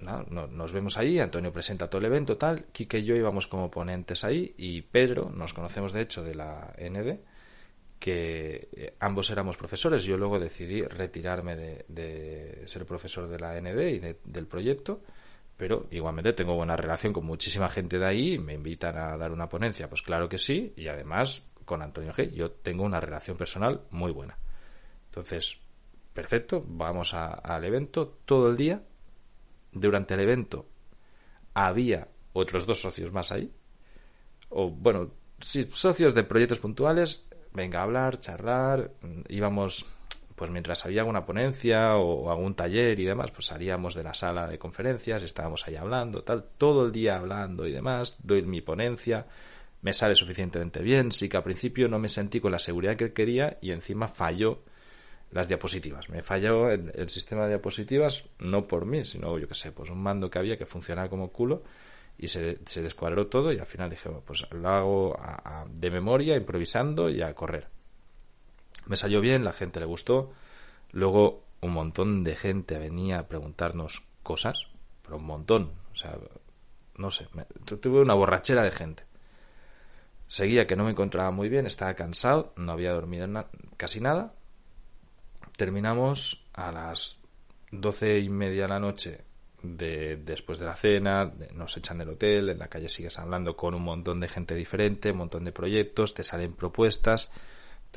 [0.00, 4.24] nos vemos ahí, Antonio presenta todo el evento, tal, Kike y yo íbamos como ponentes
[4.24, 7.18] ahí, y Pedro, nos conocemos de hecho de la ND,
[7.98, 13.80] que eh, ambos éramos profesores, yo luego decidí retirarme de, ser profesor de la ND
[13.88, 15.00] y del proyecto,
[15.56, 19.48] pero igualmente tengo buena relación con muchísima gente de ahí, me invitan a dar una
[19.48, 23.82] ponencia, pues claro que sí, y además con Antonio G, yo tengo una relación personal
[23.90, 24.38] muy buena.
[25.06, 25.58] Entonces,
[26.14, 28.82] perfecto, vamos al evento todo el día.
[29.78, 30.66] Durante el evento
[31.52, 33.52] había otros dos socios más ahí,
[34.48, 35.10] o bueno,
[35.40, 38.92] sí, socios de proyectos puntuales, venga a hablar, charlar,
[39.28, 39.84] íbamos
[40.34, 44.46] pues mientras había alguna ponencia o, algún taller y demás, pues salíamos de la sala
[44.46, 49.26] de conferencias, estábamos ahí hablando, tal, todo el día hablando y demás, doy mi ponencia,
[49.80, 53.14] me sale suficientemente bien, sí que al principio no me sentí con la seguridad que
[53.14, 54.62] quería y encima falló
[55.36, 56.08] las diapositivas.
[56.08, 60.02] Me falló el, sistema de diapositivas, no por mí, sino yo que sé, pues un
[60.02, 61.62] mando que había que funcionaba como culo
[62.18, 65.20] y se, se descuadró todo y al final dije, pues lo hago
[65.70, 67.68] de memoria, improvisando y a correr.
[68.86, 70.32] Me salió bien, la gente le gustó.
[70.92, 74.68] Luego un montón de gente venía a preguntarnos cosas,
[75.02, 75.72] pero un montón.
[75.92, 76.16] O sea,
[76.96, 77.28] no sé,
[77.66, 79.04] tuve una borrachera de gente.
[80.28, 83.28] Seguía que no me encontraba muy bien, estaba cansado, no había dormido
[83.76, 84.32] casi nada.
[85.56, 87.18] Terminamos a las
[87.70, 89.24] doce y media de la noche
[89.62, 93.74] de, después de la cena, nos echan del hotel, en la calle sigues hablando con
[93.74, 97.30] un montón de gente diferente, un montón de proyectos, te salen propuestas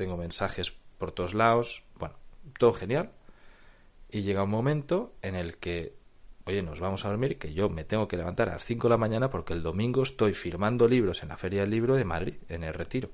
[0.00, 2.14] tengo mensajes por todos lados, bueno,
[2.58, 3.10] todo genial.
[4.10, 5.94] Y llega un momento en el que,
[6.46, 8.90] oye, nos vamos a dormir, que yo me tengo que levantar a las 5 de
[8.90, 12.34] la mañana porque el domingo estoy firmando libros en la Feria del Libro de Madrid,
[12.48, 13.10] en el Retiro.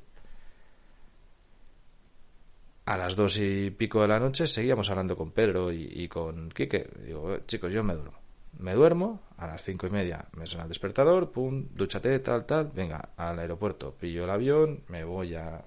[2.87, 6.89] A las dos y pico de la noche seguíamos hablando con Pedro y, con Quique.
[7.05, 8.17] Digo, chicos, yo me duermo.
[8.61, 12.71] Me duermo, a las cinco y media me suena el despertador, pum, dúchate, tal, tal,
[12.73, 15.65] venga, al aeropuerto, pillo el avión, me voy a,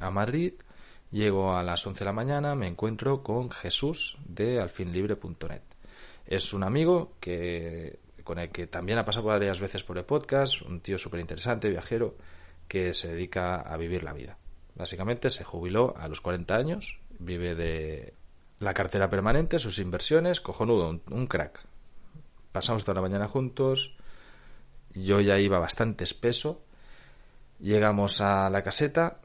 [0.00, 0.54] a Madrid,
[1.12, 5.62] llego a las 11 de la mañana, me encuentro con Jesús de alfinlibre.net.
[6.26, 10.62] Es un amigo que con el que también ha pasado varias veces por el podcast,
[10.62, 12.16] un tío súper interesante, viajero,
[12.66, 14.36] que se dedica a vivir la vida.
[14.74, 18.14] Básicamente se jubiló a los 40 años, vive de
[18.58, 21.60] la cartera permanente, sus inversiones, cojonudo, un crack.
[22.52, 23.96] Pasamos toda la mañana juntos,
[24.94, 26.62] yo ya iba bastante espeso,
[27.58, 29.20] llegamos a la caseta,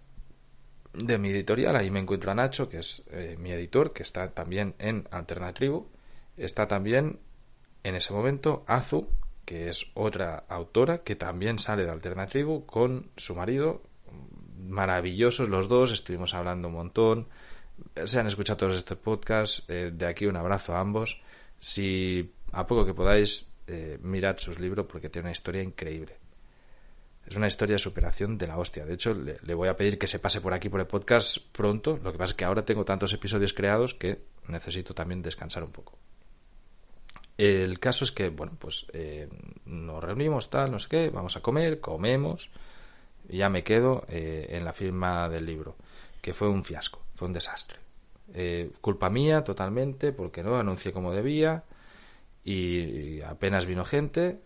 [0.97, 1.75] de mi editorial.
[1.75, 5.89] Ahí me encuentro a Nacho, que es eh, mi editor, que está también en Alternativo.
[6.35, 7.19] Está también
[7.83, 9.07] en ese momento Azu,
[9.45, 13.81] que es otra autora que también sale de Alternativo con su marido.
[14.67, 17.27] Maravillosos los dos, estuvimos hablando un montón.
[18.05, 19.63] Se han escuchado todos estos podcasts.
[19.67, 21.21] Eh, de aquí un abrazo a ambos.
[21.57, 26.17] Si a poco que podáis, eh, mirad sus libros porque tiene una historia increíble.
[27.25, 28.85] Es una historia de superación de la hostia.
[28.85, 31.99] De hecho, le, voy a pedir que se pase por aquí por el podcast pronto.
[32.01, 35.71] Lo que pasa es que ahora tengo tantos episodios creados que necesito también descansar un
[35.71, 35.97] poco.
[37.37, 39.27] El caso es que, bueno, pues eh,
[39.65, 42.49] nos reunimos, tal, no sé qué, vamos a comer, comemos,
[43.27, 45.75] ya me quedo eh, en la firma del libro,
[46.21, 47.79] que fue un fiasco, fue un desastre.
[48.33, 51.63] Eh, culpa mía totalmente, porque no anuncié como debía,
[52.43, 54.39] y apenas vino gente.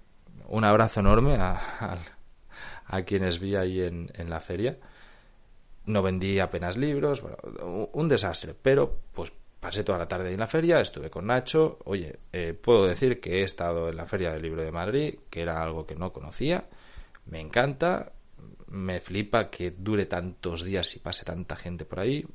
[0.47, 4.77] Un abrazo enorme a quienes vi ahí en, en la feria.
[5.85, 7.37] no vendí apenas libros, bueno,
[7.93, 12.19] un desastre, pero pues pasé toda la tarde en la feria, estuve con Nacho, oye,
[12.31, 15.61] eh, puedo decir que he estado en la Feria del Libro de Madrid, que era
[15.61, 16.65] algo que no conocía,
[17.27, 18.11] me encanta,
[18.71, 22.25] me flipa que dure tantos días y pase tanta gente por ahí,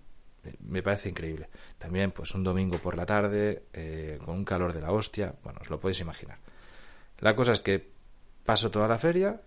[0.60, 1.48] me parece increíble.
[1.78, 5.60] También pues un domingo por la tarde, eh, con un calor de la hostia, bueno,
[5.62, 6.38] os lo podéis imaginar.
[7.18, 7.90] La cosa es que
[8.44, 9.40] paso toda la feria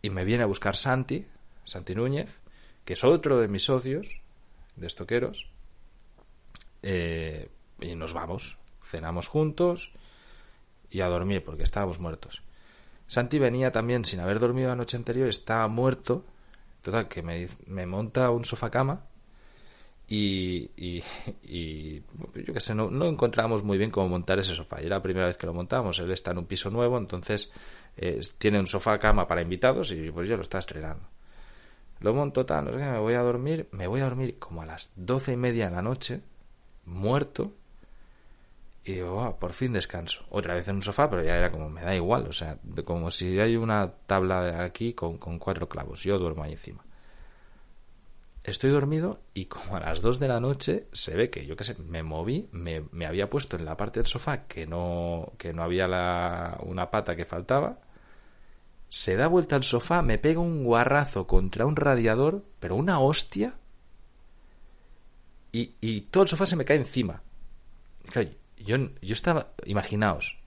[0.00, 1.26] y me viene a buscar Santi,
[1.64, 2.40] Santi Núñez,
[2.84, 4.20] que es otro de mis socios
[4.76, 5.50] de estoqueros,
[6.82, 9.92] eh, y nos vamos, cenamos juntos
[10.90, 12.42] y a dormir porque estábamos muertos.
[13.08, 16.24] Santi venía también sin haber dormido la noche anterior, estaba muerto,
[16.82, 19.02] total, que me, me monta un sofá cama
[20.06, 20.70] y,
[21.42, 22.02] y,
[22.34, 24.80] yo qué sé, no, no encontrábamos muy bien cómo montar ese sofá.
[24.80, 27.50] Y era la primera vez que lo montamos, él está en un piso nuevo, entonces
[27.96, 31.08] eh, tiene un sofá cama para invitados y pues yo lo está estrenando.
[32.00, 34.62] Lo monto tal, no sé qué, me voy a dormir, me voy a dormir como
[34.62, 36.20] a las doce y media de la noche,
[36.84, 37.52] muerto,
[38.88, 40.24] y digo, por fin descanso.
[40.30, 43.10] Otra vez en un sofá, pero ya era como, me da igual, o sea, como
[43.10, 46.84] si hay una tabla aquí con, con cuatro clavos, yo duermo ahí encima.
[48.42, 51.64] Estoy dormido y como a las dos de la noche se ve que, yo qué
[51.64, 55.52] sé, me moví, me, me había puesto en la parte del sofá que no, que
[55.52, 57.80] no había la, una pata que faltaba,
[58.88, 63.52] se da vuelta al sofá, me pega un guarrazo contra un radiador, pero una hostia,
[65.52, 67.22] y, y todo el sofá se me cae encima.
[68.64, 70.38] Yo, yo estaba, imaginaos,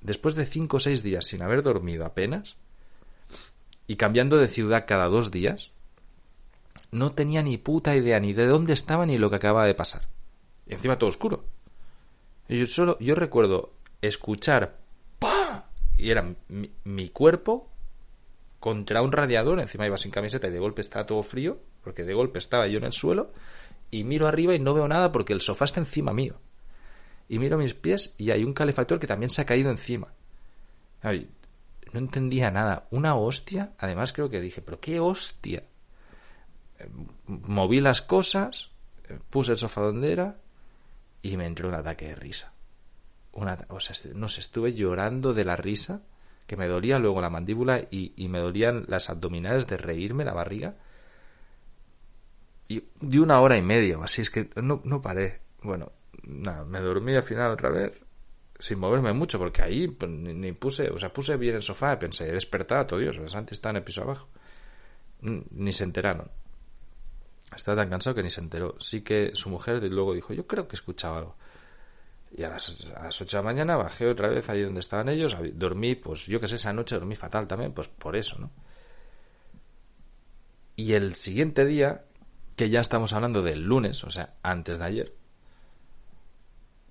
[0.00, 2.56] después de cinco o seis días sin haber dormido apenas,
[3.86, 5.70] y cambiando de ciudad cada dos días,
[6.90, 10.08] no tenía ni puta idea ni de dónde estaba ni lo que acababa de pasar.
[10.66, 11.44] Y encima todo oscuro.
[12.48, 14.78] Y yo solo, yo recuerdo escuchar
[15.18, 15.68] ¡pa!
[15.96, 16.34] y era
[16.84, 17.68] mi, cuerpo
[18.60, 22.14] contra un radiador, encima iba sin camiseta y de golpe estaba todo frío, porque de
[22.14, 23.32] golpe estaba yo en el suelo,
[23.90, 26.36] y miro arriba y no veo nada porque el sofá está encima mío.
[27.28, 30.08] Y miro mis pies y hay un calefactor que también se ha caído encima.
[31.02, 31.30] Ay,
[31.92, 32.86] no entendía nada.
[32.90, 35.62] Una hostia, además creo que dije, pero qué hostia.
[36.78, 36.88] Eh,
[37.26, 38.70] moví las cosas,
[39.08, 40.36] eh, puse el sofá donde era
[41.22, 42.52] y me entró un ataque de risa.
[43.32, 46.02] Una, o sea, no sé, estuve llorando de la risa
[46.46, 50.76] que me dolía luego la mandíbula y, me dolían las abdominales de reírme, la barriga.
[52.68, 55.42] Y de una hora y media así, es que no, no paré.
[55.62, 55.92] Bueno,
[56.28, 58.00] nada, me dormí al final otra vez
[58.58, 62.28] sin moverme mucho, porque ahí pues, ni, puse, o sea, puse bien el sofá, pensé,
[62.28, 64.28] he despertado, todo Dios, antes está en el piso abajo.
[65.20, 66.30] Ni se enteraron.
[67.54, 68.76] Estaba tan cansado que ni se enteró.
[68.78, 71.36] Sí que su mujer luego dijo, yo creo que escuchaba algo.
[72.36, 75.08] Y a las, a las 8 de la mañana bajé otra vez ahí donde estaban
[75.08, 78.50] ellos, dormí, pues yo que sé, esa noche dormí fatal también, pues por eso, ¿no?
[80.76, 82.04] Y el siguiente día,
[82.54, 85.17] que ya estamos hablando del lunes, o sea, antes de ayer,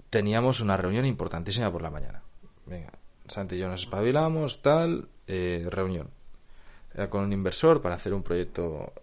[0.09, 2.23] teníamos una reunión importantísima por la mañana.
[2.65, 2.91] Venga,
[3.27, 6.09] Santi y yo nos espabilamos, tal, eh, reunión.
[6.93, 8.93] Era con un inversor para hacer un proyecto,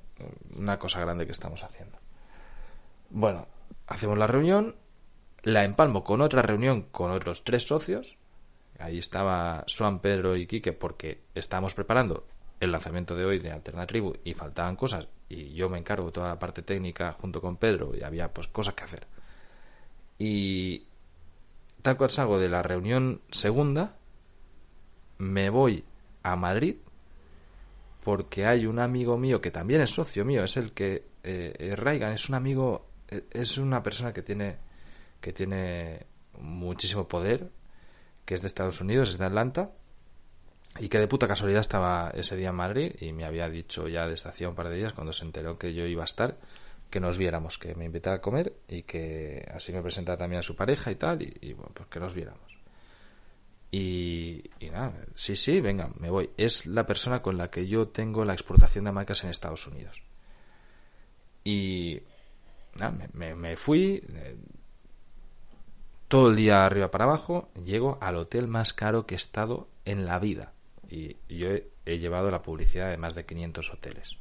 [0.56, 1.98] una cosa grande que estamos haciendo.
[3.10, 3.46] Bueno,
[3.86, 4.76] hacemos la reunión
[5.44, 8.16] la empalmo con otra reunión con otros tres socios.
[8.78, 12.26] Ahí estaba Suan, Pedro y Quique porque estábamos preparando
[12.60, 16.28] el lanzamiento de hoy de Alternatribu y faltaban cosas y yo me encargo de toda
[16.28, 19.06] la parte técnica junto con Pedro y había pues cosas que hacer.
[20.18, 20.86] Y
[21.96, 23.96] cual salgo de la reunión segunda,
[25.18, 25.84] me voy
[26.22, 26.76] a Madrid
[28.02, 32.12] porque hay un amigo mío que también es socio mío, es el que eh, Raigan,
[32.12, 34.56] es un amigo, eh, es una persona que tiene
[35.20, 36.06] que tiene
[36.38, 37.50] muchísimo poder,
[38.26, 39.72] que es de Estados Unidos, es de Atlanta,
[40.78, 44.06] y que de puta casualidad estaba ese día en Madrid y me había dicho ya
[44.06, 46.36] desde hacía un par de días, cuando se enteró que yo iba a estar,
[46.90, 50.42] que nos viéramos, que me invitaba a comer y que así me presentaba también a
[50.42, 52.58] su pareja y tal, y, bueno, pues que nos viéramos.
[53.70, 56.30] Y, y, nada, sí, sí, venga, me voy.
[56.36, 60.02] Es la persona con la que yo tengo la exportación de marcas en Estados Unidos.
[61.42, 62.00] Y
[62.76, 64.36] nada, me, me fui, eh,
[66.08, 70.04] todo el día arriba para abajo, llego al hotel más caro que he estado en
[70.04, 70.52] la vida.
[70.88, 74.18] Y yo he, llevado la publicidad de más de 500 hoteles.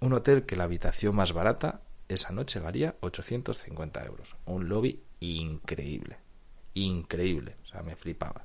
[0.00, 4.36] Un hotel que la habitación más barata esa noche valía 850 euros.
[4.44, 6.18] Un lobby increíble.
[6.74, 7.56] Increíble.
[7.64, 8.44] O sea, me flipaba.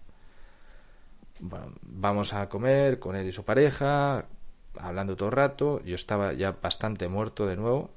[1.39, 4.25] Bueno, vamos a comer con él y su pareja,
[4.77, 5.83] hablando todo el rato.
[5.83, 7.91] Yo estaba ya bastante muerto de nuevo.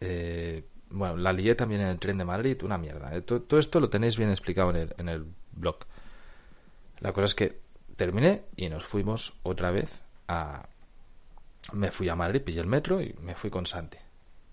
[0.00, 3.14] Eh, bueno, la lié también en el tren de Madrid, una mierda.
[3.14, 3.22] ¿eh?
[3.22, 5.78] Todo, esto lo tenéis bien explicado en el, en el blog.
[7.00, 7.60] La cosa es que
[7.96, 10.68] terminé y nos fuimos otra vez a,
[11.72, 13.98] me fui a Madrid, pillé el metro y me fui con Santi.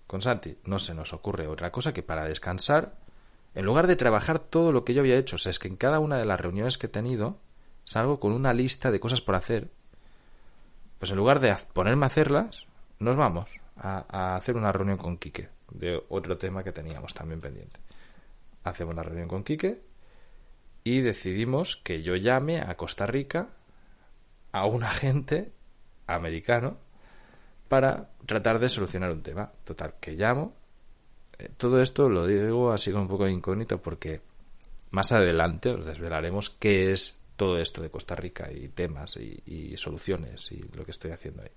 [0.06, 2.94] Con Santi no se nos ocurre otra cosa que para descansar,
[3.54, 5.76] en lugar de trabajar todo lo que yo había hecho, o sea, es que en
[5.76, 7.38] cada una de las reuniones que he tenido,
[7.84, 9.70] salgo con una lista de cosas por hacer.
[10.98, 12.66] Pues en lugar de ponerme a hacerlas,
[12.98, 17.40] nos vamos a, a hacer una reunión con Quique, de otro tema que teníamos también
[17.40, 17.80] pendiente.
[18.62, 19.82] Hacemos la reunión con Quique
[20.84, 23.48] y decidimos que yo llame a Costa Rica
[24.52, 25.52] a un agente
[26.06, 26.78] americano
[27.70, 29.48] para tratar de solucionar un tema.
[29.62, 30.52] Total, que llamo.
[31.38, 34.20] Eh, todo esto lo digo así con un poco incógnito porque
[34.90, 40.50] más adelante os desvelaremos qué es todo esto de Costa Rica y temas y, soluciones
[40.50, 41.52] y lo que estoy haciendo ahí.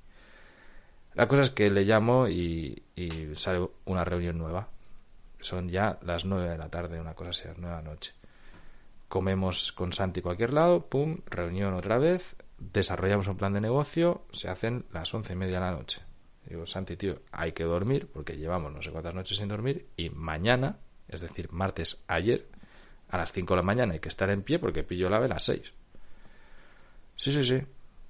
[1.16, 4.70] La cosa es que le llamo y, y sale una reunión nueva.
[5.40, 8.14] Son ya las nueve de la tarde, una cosa así, las nueve de la noche
[9.08, 12.36] comemos con Santi cualquier lado, pum, reunión otra vez,
[12.72, 16.02] desarrollamos un plan de negocio, se hacen las once y media de la noche.
[16.46, 20.10] Digo, Santi, tío, hay que dormir porque llevamos no sé cuántas noches sin dormir y
[20.10, 22.48] mañana, es decir, martes ayer,
[23.10, 25.26] a las cinco de la mañana hay que estar en pie porque pillo la ave
[25.26, 25.72] a las seis.
[27.16, 27.62] Sí, sí, sí.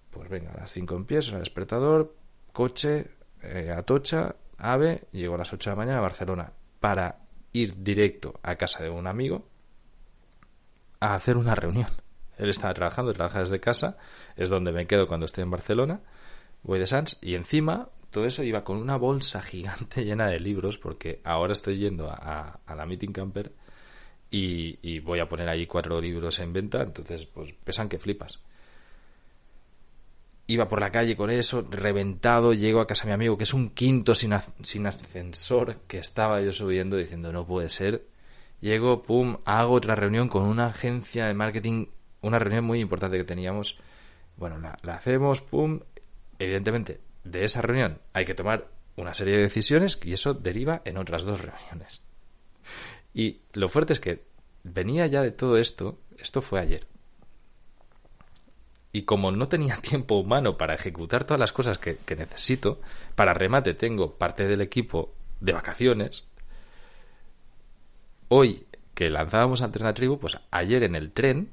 [0.09, 2.15] Pues venga, a las cinco en pie, el despertador,
[2.51, 7.19] coche, eh, atocha, ave, llego a las ocho de la mañana a Barcelona para
[7.51, 9.47] ir directo a casa de un amigo
[10.99, 11.89] a hacer una reunión.
[12.37, 13.97] Él estaba trabajando, trabaja desde casa,
[14.35, 16.01] es donde me quedo cuando estoy en Barcelona,
[16.63, 20.77] voy de Sans y encima todo eso iba con una bolsa gigante llena de libros
[20.77, 23.51] porque ahora estoy yendo a, la Meeting Camper
[24.29, 28.39] y, voy a poner ahí cuatro libros en venta, entonces pues pesan que flipas.
[30.47, 33.53] Iba por la calle con eso, reventado, llego a casa de mi amigo, que es
[33.53, 38.07] un quinto sin, sin ascensor, que estaba yo subiendo diciendo no puede ser,
[38.63, 41.87] Llego, pum, hago otra reunión con una agencia de marketing,
[42.23, 43.77] una reunión muy importante que teníamos.
[44.37, 45.81] Bueno, la, hacemos, pum.
[46.39, 50.97] Evidentemente, de esa reunión hay que tomar una serie de decisiones y eso deriva en
[50.97, 52.01] otras dos reuniones.
[53.13, 54.23] Y lo fuerte es que
[54.63, 56.87] venía ya de todo esto, esto fue ayer.
[58.91, 62.81] Y como no tenía tiempo humano para ejecutar todas las cosas que, necesito,
[63.15, 66.25] para remate tengo parte del equipo de vacaciones,
[68.29, 71.49] hoy que lanzábamos Alterna Tribu, pues ayer en el tren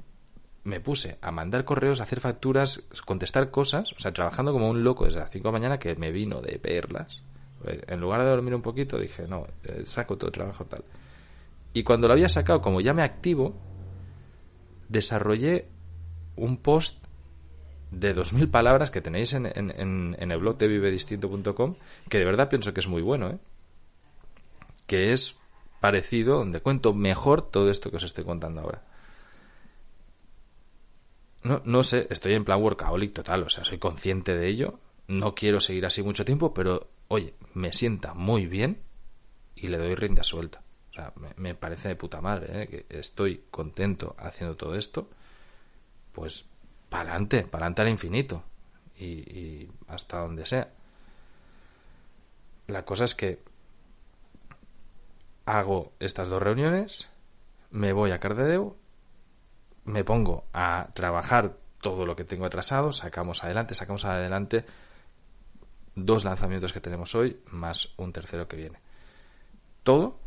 [0.63, 4.83] me puse a mandar correos, a hacer facturas, contestar cosas, o sea, trabajando como un
[4.83, 7.23] loco desde las 5 de la mañana que me vino de perlas.
[7.63, 10.83] En lugar de dormir un poquito, dije, no, eh, saco todo trabajo tal.
[11.73, 13.55] Y cuando lo había sacado, como ya me activo,
[14.89, 15.67] desarrollé
[16.35, 17.05] un post
[17.91, 21.75] de 2.000 palabras que tenéis en, en, en el blog de vivedistinto.com,
[22.09, 23.37] que de verdad pienso que es muy bueno, ¿eh?
[24.87, 25.37] que es
[25.79, 28.83] parecido, donde cuento mejor todo esto que os estoy contando ahora.
[31.43, 35.33] No, no sé, estoy en plan workaholic total, o sea, soy consciente de ello, no
[35.33, 38.81] quiero seguir así mucho tiempo, pero oye, me sienta muy bien
[39.55, 40.63] y le doy rienda suelta.
[40.91, 42.67] O sea, me, parece de puta madre, ¿eh?
[42.67, 45.09] que estoy contento haciendo todo esto,
[46.11, 46.45] pues
[46.89, 48.43] para adelante, para adelante al infinito
[48.97, 50.69] y, y hasta donde sea.
[52.67, 53.39] La cosa es que
[55.45, 57.09] hago estas dos reuniones,
[57.71, 58.75] me voy a Cardedeu,
[59.85, 64.65] me pongo a trabajar todo lo que tengo atrasado, sacamos adelante, sacamos adelante
[65.95, 68.79] dos lanzamientos que tenemos hoy, más un tercero que viene.
[69.83, 70.19] Todo,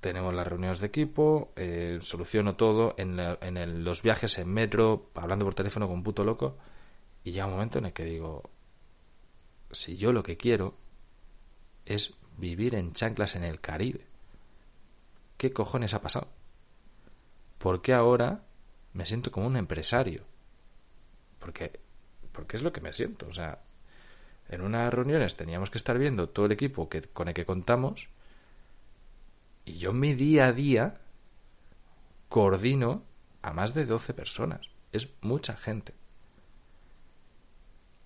[0.00, 5.44] tenemos las reuniones de equipo, eh, soluciono todo en, en los viajes en metro, hablando
[5.44, 6.56] por teléfono con un puto loco,
[7.24, 8.50] y llega un momento en el que digo,
[9.70, 10.76] si yo lo que quiero
[11.86, 14.06] es vivir en chanclas en el Caribe,
[15.36, 16.28] ¿qué cojones ha pasado?
[17.58, 18.44] ¿Por qué ahora
[18.98, 20.24] me siento como un empresario?
[21.38, 21.78] Porque,
[22.32, 23.28] porque es lo que me siento.
[23.28, 23.60] O sea,
[24.48, 28.08] en unas reuniones teníamos que estar viendo todo el equipo que, con el que contamos
[29.64, 30.98] y yo mi día a día
[32.28, 33.04] coordino
[33.40, 34.68] a más de 12 personas.
[34.90, 35.94] Es mucha gente.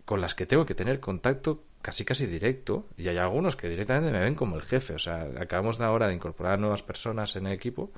[0.04, 4.12] Con las que tengo que tener contacto casi casi directo y hay algunos que directamente
[4.12, 4.92] me ven como el jefe.
[4.92, 7.90] O sea, acabamos de ahora de incorporar nuevas personas en el equipo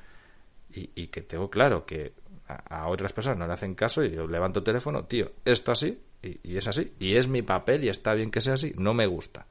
[0.76, 2.12] y, que tengo claro que
[2.46, 6.00] a, otras personas no le hacen caso y yo levanto el teléfono, tío, esto así
[6.22, 8.74] y, es así y es mi papel y está bien que sea así.
[8.76, 9.46] No me gusta,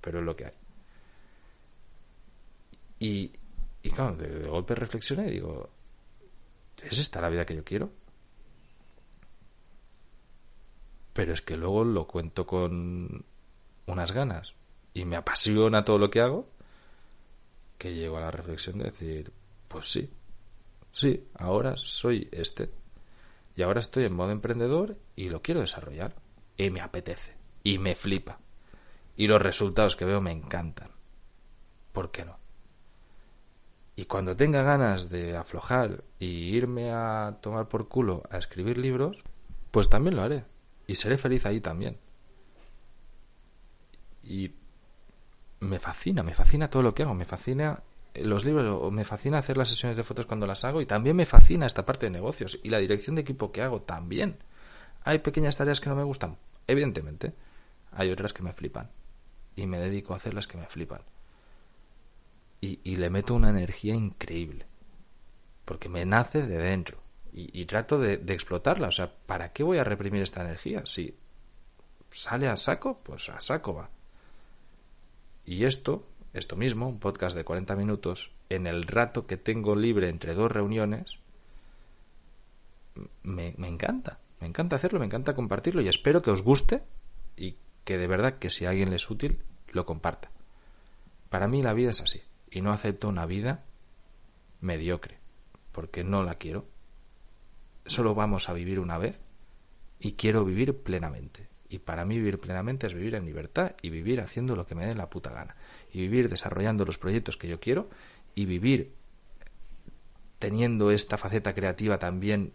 [0.00, 0.52] pero es lo que hay.
[2.98, 3.32] Y,
[3.82, 5.70] y claro, de, de golpe reflexioné y digo,
[6.82, 7.90] ¿es esta la vida que yo quiero?
[11.12, 13.24] Pero es que luego lo cuento con
[13.86, 14.54] unas ganas
[14.94, 16.48] y me apasiona todo lo que hago,
[17.78, 19.32] que llego a la reflexión de decir,
[19.68, 20.10] pues sí,
[20.96, 22.70] sí, ahora soy este.
[23.54, 26.14] Y ahora estoy en modo emprendedor y lo quiero desarrollar.
[26.56, 27.36] Y me apetece.
[27.62, 28.38] Y me flipa.
[29.16, 30.90] Y los resultados que veo me encantan.
[31.92, 32.38] ¿Por qué no?
[33.94, 39.22] Y cuando tenga ganas de aflojar y irme a tomar por culo a escribir libros,
[39.70, 40.44] pues también lo haré.
[40.86, 41.98] Y seré feliz ahí también.
[44.22, 44.54] Y
[45.60, 47.14] me fascina, me fascina todo lo que hago.
[47.14, 47.82] Me fascina
[48.24, 51.26] los libros, me fascina hacer las sesiones de fotos cuando las hago y también me
[51.26, 54.38] fascina esta parte de negocios y la dirección de equipo que hago también.
[55.04, 56.36] Hay pequeñas tareas que no me gustan,
[56.66, 57.32] evidentemente.
[57.92, 58.90] Hay otras que me flipan.
[59.54, 61.00] Y me dedico a hacer las que me flipan
[62.60, 64.66] y, le meto una energía increíble.
[65.64, 66.98] Porque me nace de dentro.
[67.32, 68.88] Y, trato de, explotarla.
[68.88, 70.82] O sea, ¿para qué voy a reprimir esta energía?
[70.86, 71.14] Si
[72.10, 73.90] sale a saco, pues a saco va.
[75.44, 76.06] Y esto,
[76.38, 80.50] esto mismo, un podcast de 40 minutos, en el rato que tengo libre entre dos
[80.50, 81.18] reuniones,
[83.22, 84.18] me, me, encanta.
[84.40, 86.82] Me encanta hacerlo, me encanta compartirlo y espero que os guste
[87.36, 90.30] y que de verdad que si a alguien le es útil, lo comparta.
[91.28, 93.64] Para mí la vida es así y no acepto una vida
[94.60, 95.18] mediocre,
[95.72, 96.66] porque no la quiero.
[97.84, 99.20] Solo vamos a vivir una vez
[100.00, 101.48] y quiero vivir plenamente.
[101.68, 104.86] Y para mí vivir plenamente es vivir en libertad y vivir haciendo lo que me
[104.86, 105.56] dé la puta gana.
[105.92, 107.88] Y vivir desarrollando los proyectos que yo quiero
[108.34, 108.94] y vivir
[110.38, 112.52] teniendo esta faceta creativa también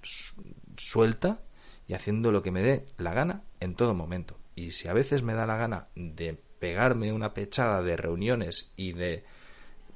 [0.78, 1.42] suelta
[1.88, 4.38] y haciendo lo que me dé la gana en todo momento.
[4.56, 8.94] Y si a veces me da la gana de pegarme una pechada de reuniones y
[8.94, 9.26] de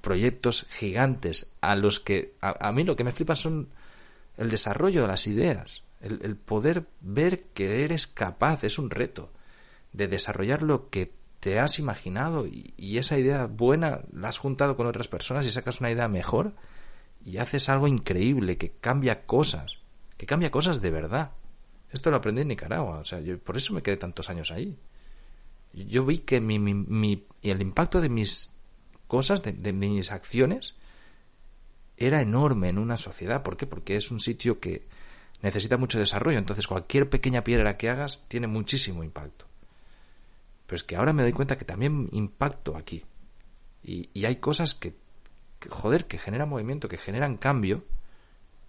[0.02, 3.70] proyectos gigantes a los que a, mí lo que me flipa son
[4.38, 9.32] el desarrollo de las ideas, el, poder ver que eres capaz, es un reto,
[9.94, 14.76] de desarrollar lo que te has imaginado y, y, esa idea buena la has juntado
[14.76, 16.56] con otras personas y sacas una idea mejor
[17.24, 19.80] y haces algo increíble que cambia cosas,
[20.18, 21.32] que cambia cosas de verdad.
[21.92, 24.78] Esto lo aprendí en Nicaragua, o sea, yo por eso me quedé tantos años ahí.
[25.74, 28.52] Yo vi que mi, mi, mi, el impacto de mis
[29.08, 30.76] cosas, de, mis acciones,
[31.98, 33.44] era enorme en una sociedad.
[33.44, 33.68] ¿Por qué?
[33.68, 34.88] Porque es un sitio que
[35.46, 36.40] necesita mucho desarrollo.
[36.40, 39.46] Entonces cualquier pequeña piedra que hagas tiene muchísimo impacto.
[40.66, 43.06] Pero es que ahora me doy cuenta que también impacto aquí.
[43.84, 44.96] Y, hay cosas que,
[45.70, 47.86] joder, que generan movimiento, que generan cambio.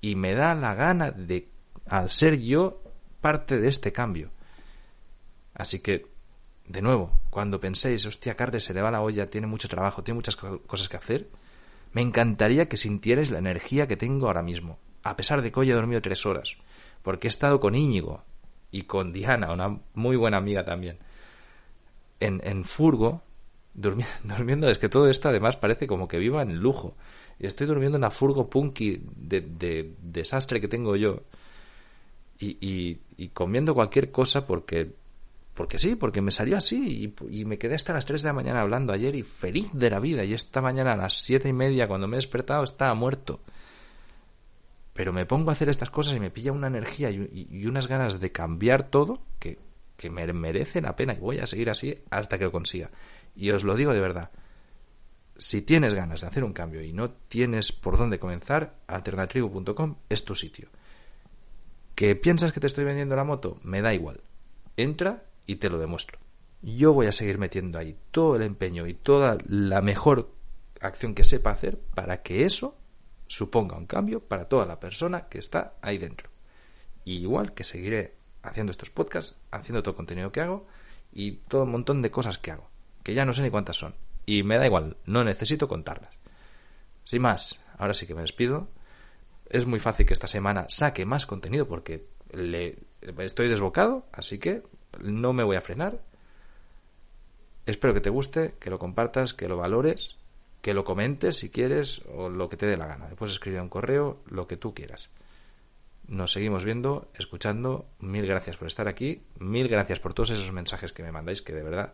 [0.02, 1.48] Y me da la gana de,
[1.86, 2.82] al ser yo,
[3.22, 4.30] parte de este cambio.
[5.54, 6.06] Así que
[6.68, 10.16] de nuevo, cuando penséis, hostia, Carles se le va la olla, tiene mucho trabajo, tiene
[10.16, 11.28] muchas cosas que hacer,
[11.92, 15.70] me encantaría que sintierais la energía que tengo ahora mismo, a pesar de que hoy
[15.70, 16.56] he dormido tres horas,
[17.07, 18.24] porque he estado con Íñigo
[18.72, 20.98] y con Diana, una muy buena amiga también,
[22.18, 23.22] en, en furgo,
[23.74, 26.96] durmiendo, es que todo esto además parece como que viva en lujo,
[27.38, 31.22] y estoy durmiendo en una furgo punky de, de desastre que tengo yo,
[32.40, 34.90] y, y, y comiendo cualquier cosa porque
[35.54, 38.62] porque sí, porque me salió así y, me quedé hasta las 3 de la mañana
[38.62, 40.22] hablando ayer y feliz de la vida.
[40.22, 43.40] Y esta mañana a las siete y media, cuando me he despertado, estaba muerto.
[44.97, 48.18] Pero me pongo a hacer estas cosas y me pilla una energía y, unas ganas
[48.18, 49.59] de cambiar todo que,
[49.97, 52.90] que me merecen la pena y voy a seguir así hasta que lo consiga.
[53.34, 54.30] Y os lo digo de verdad.
[55.36, 60.24] Si tienes ganas de hacer un cambio y no tienes por dónde comenzar, alternatribu.com es
[60.24, 60.70] tu sitio.
[61.94, 63.59] ¿Que piensas que te estoy vendiendo la moto?
[63.62, 64.22] Me da igual.
[64.78, 66.18] Entra y te lo demuestro.
[66.62, 70.30] Yo voy a seguir metiendo ahí todo el empeño y toda la mejor
[70.80, 72.78] acción que sepa hacer para que eso
[73.28, 76.30] suponga un cambio para toda la persona que está ahí dentro.
[77.04, 80.66] igual que seguiré haciendo estos podcasts, haciendo todo el contenido que hago
[81.12, 82.68] y todo un montón de cosas que hago,
[83.02, 83.94] que ya no sé ni cuántas son.
[84.24, 86.10] Y me da igual, no necesito contarlas.
[87.04, 88.68] Sin más, ahora sí que me despido.
[89.48, 92.78] Es muy fácil que esta semana saque más contenido porque le
[93.18, 94.64] estoy desbocado, así que
[95.00, 96.00] no me voy a frenar.
[97.64, 100.16] Espero que te guste, que lo compartas, que lo valores,
[100.66, 103.06] que lo comentes si quieres o lo que te dé la gana.
[103.10, 105.10] Puedes escribir un correo, lo que tú quieras.
[106.08, 107.86] Nos seguimos viendo, escuchando.
[108.00, 109.22] Mil gracias por estar aquí.
[109.38, 111.92] Mil gracias por todos esos mensajes que me mandáis, que de verdad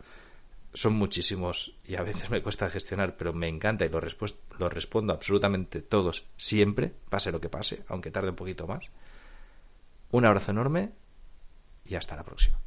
[0.72, 5.82] son muchísimos y a veces me cuesta gestionar, pero me encanta y los respondo absolutamente
[5.82, 8.90] todos siempre, pase lo que pase, aunque tarde un poquito más.
[10.12, 10.92] Un abrazo enorme
[11.84, 12.58] y hasta la próxima.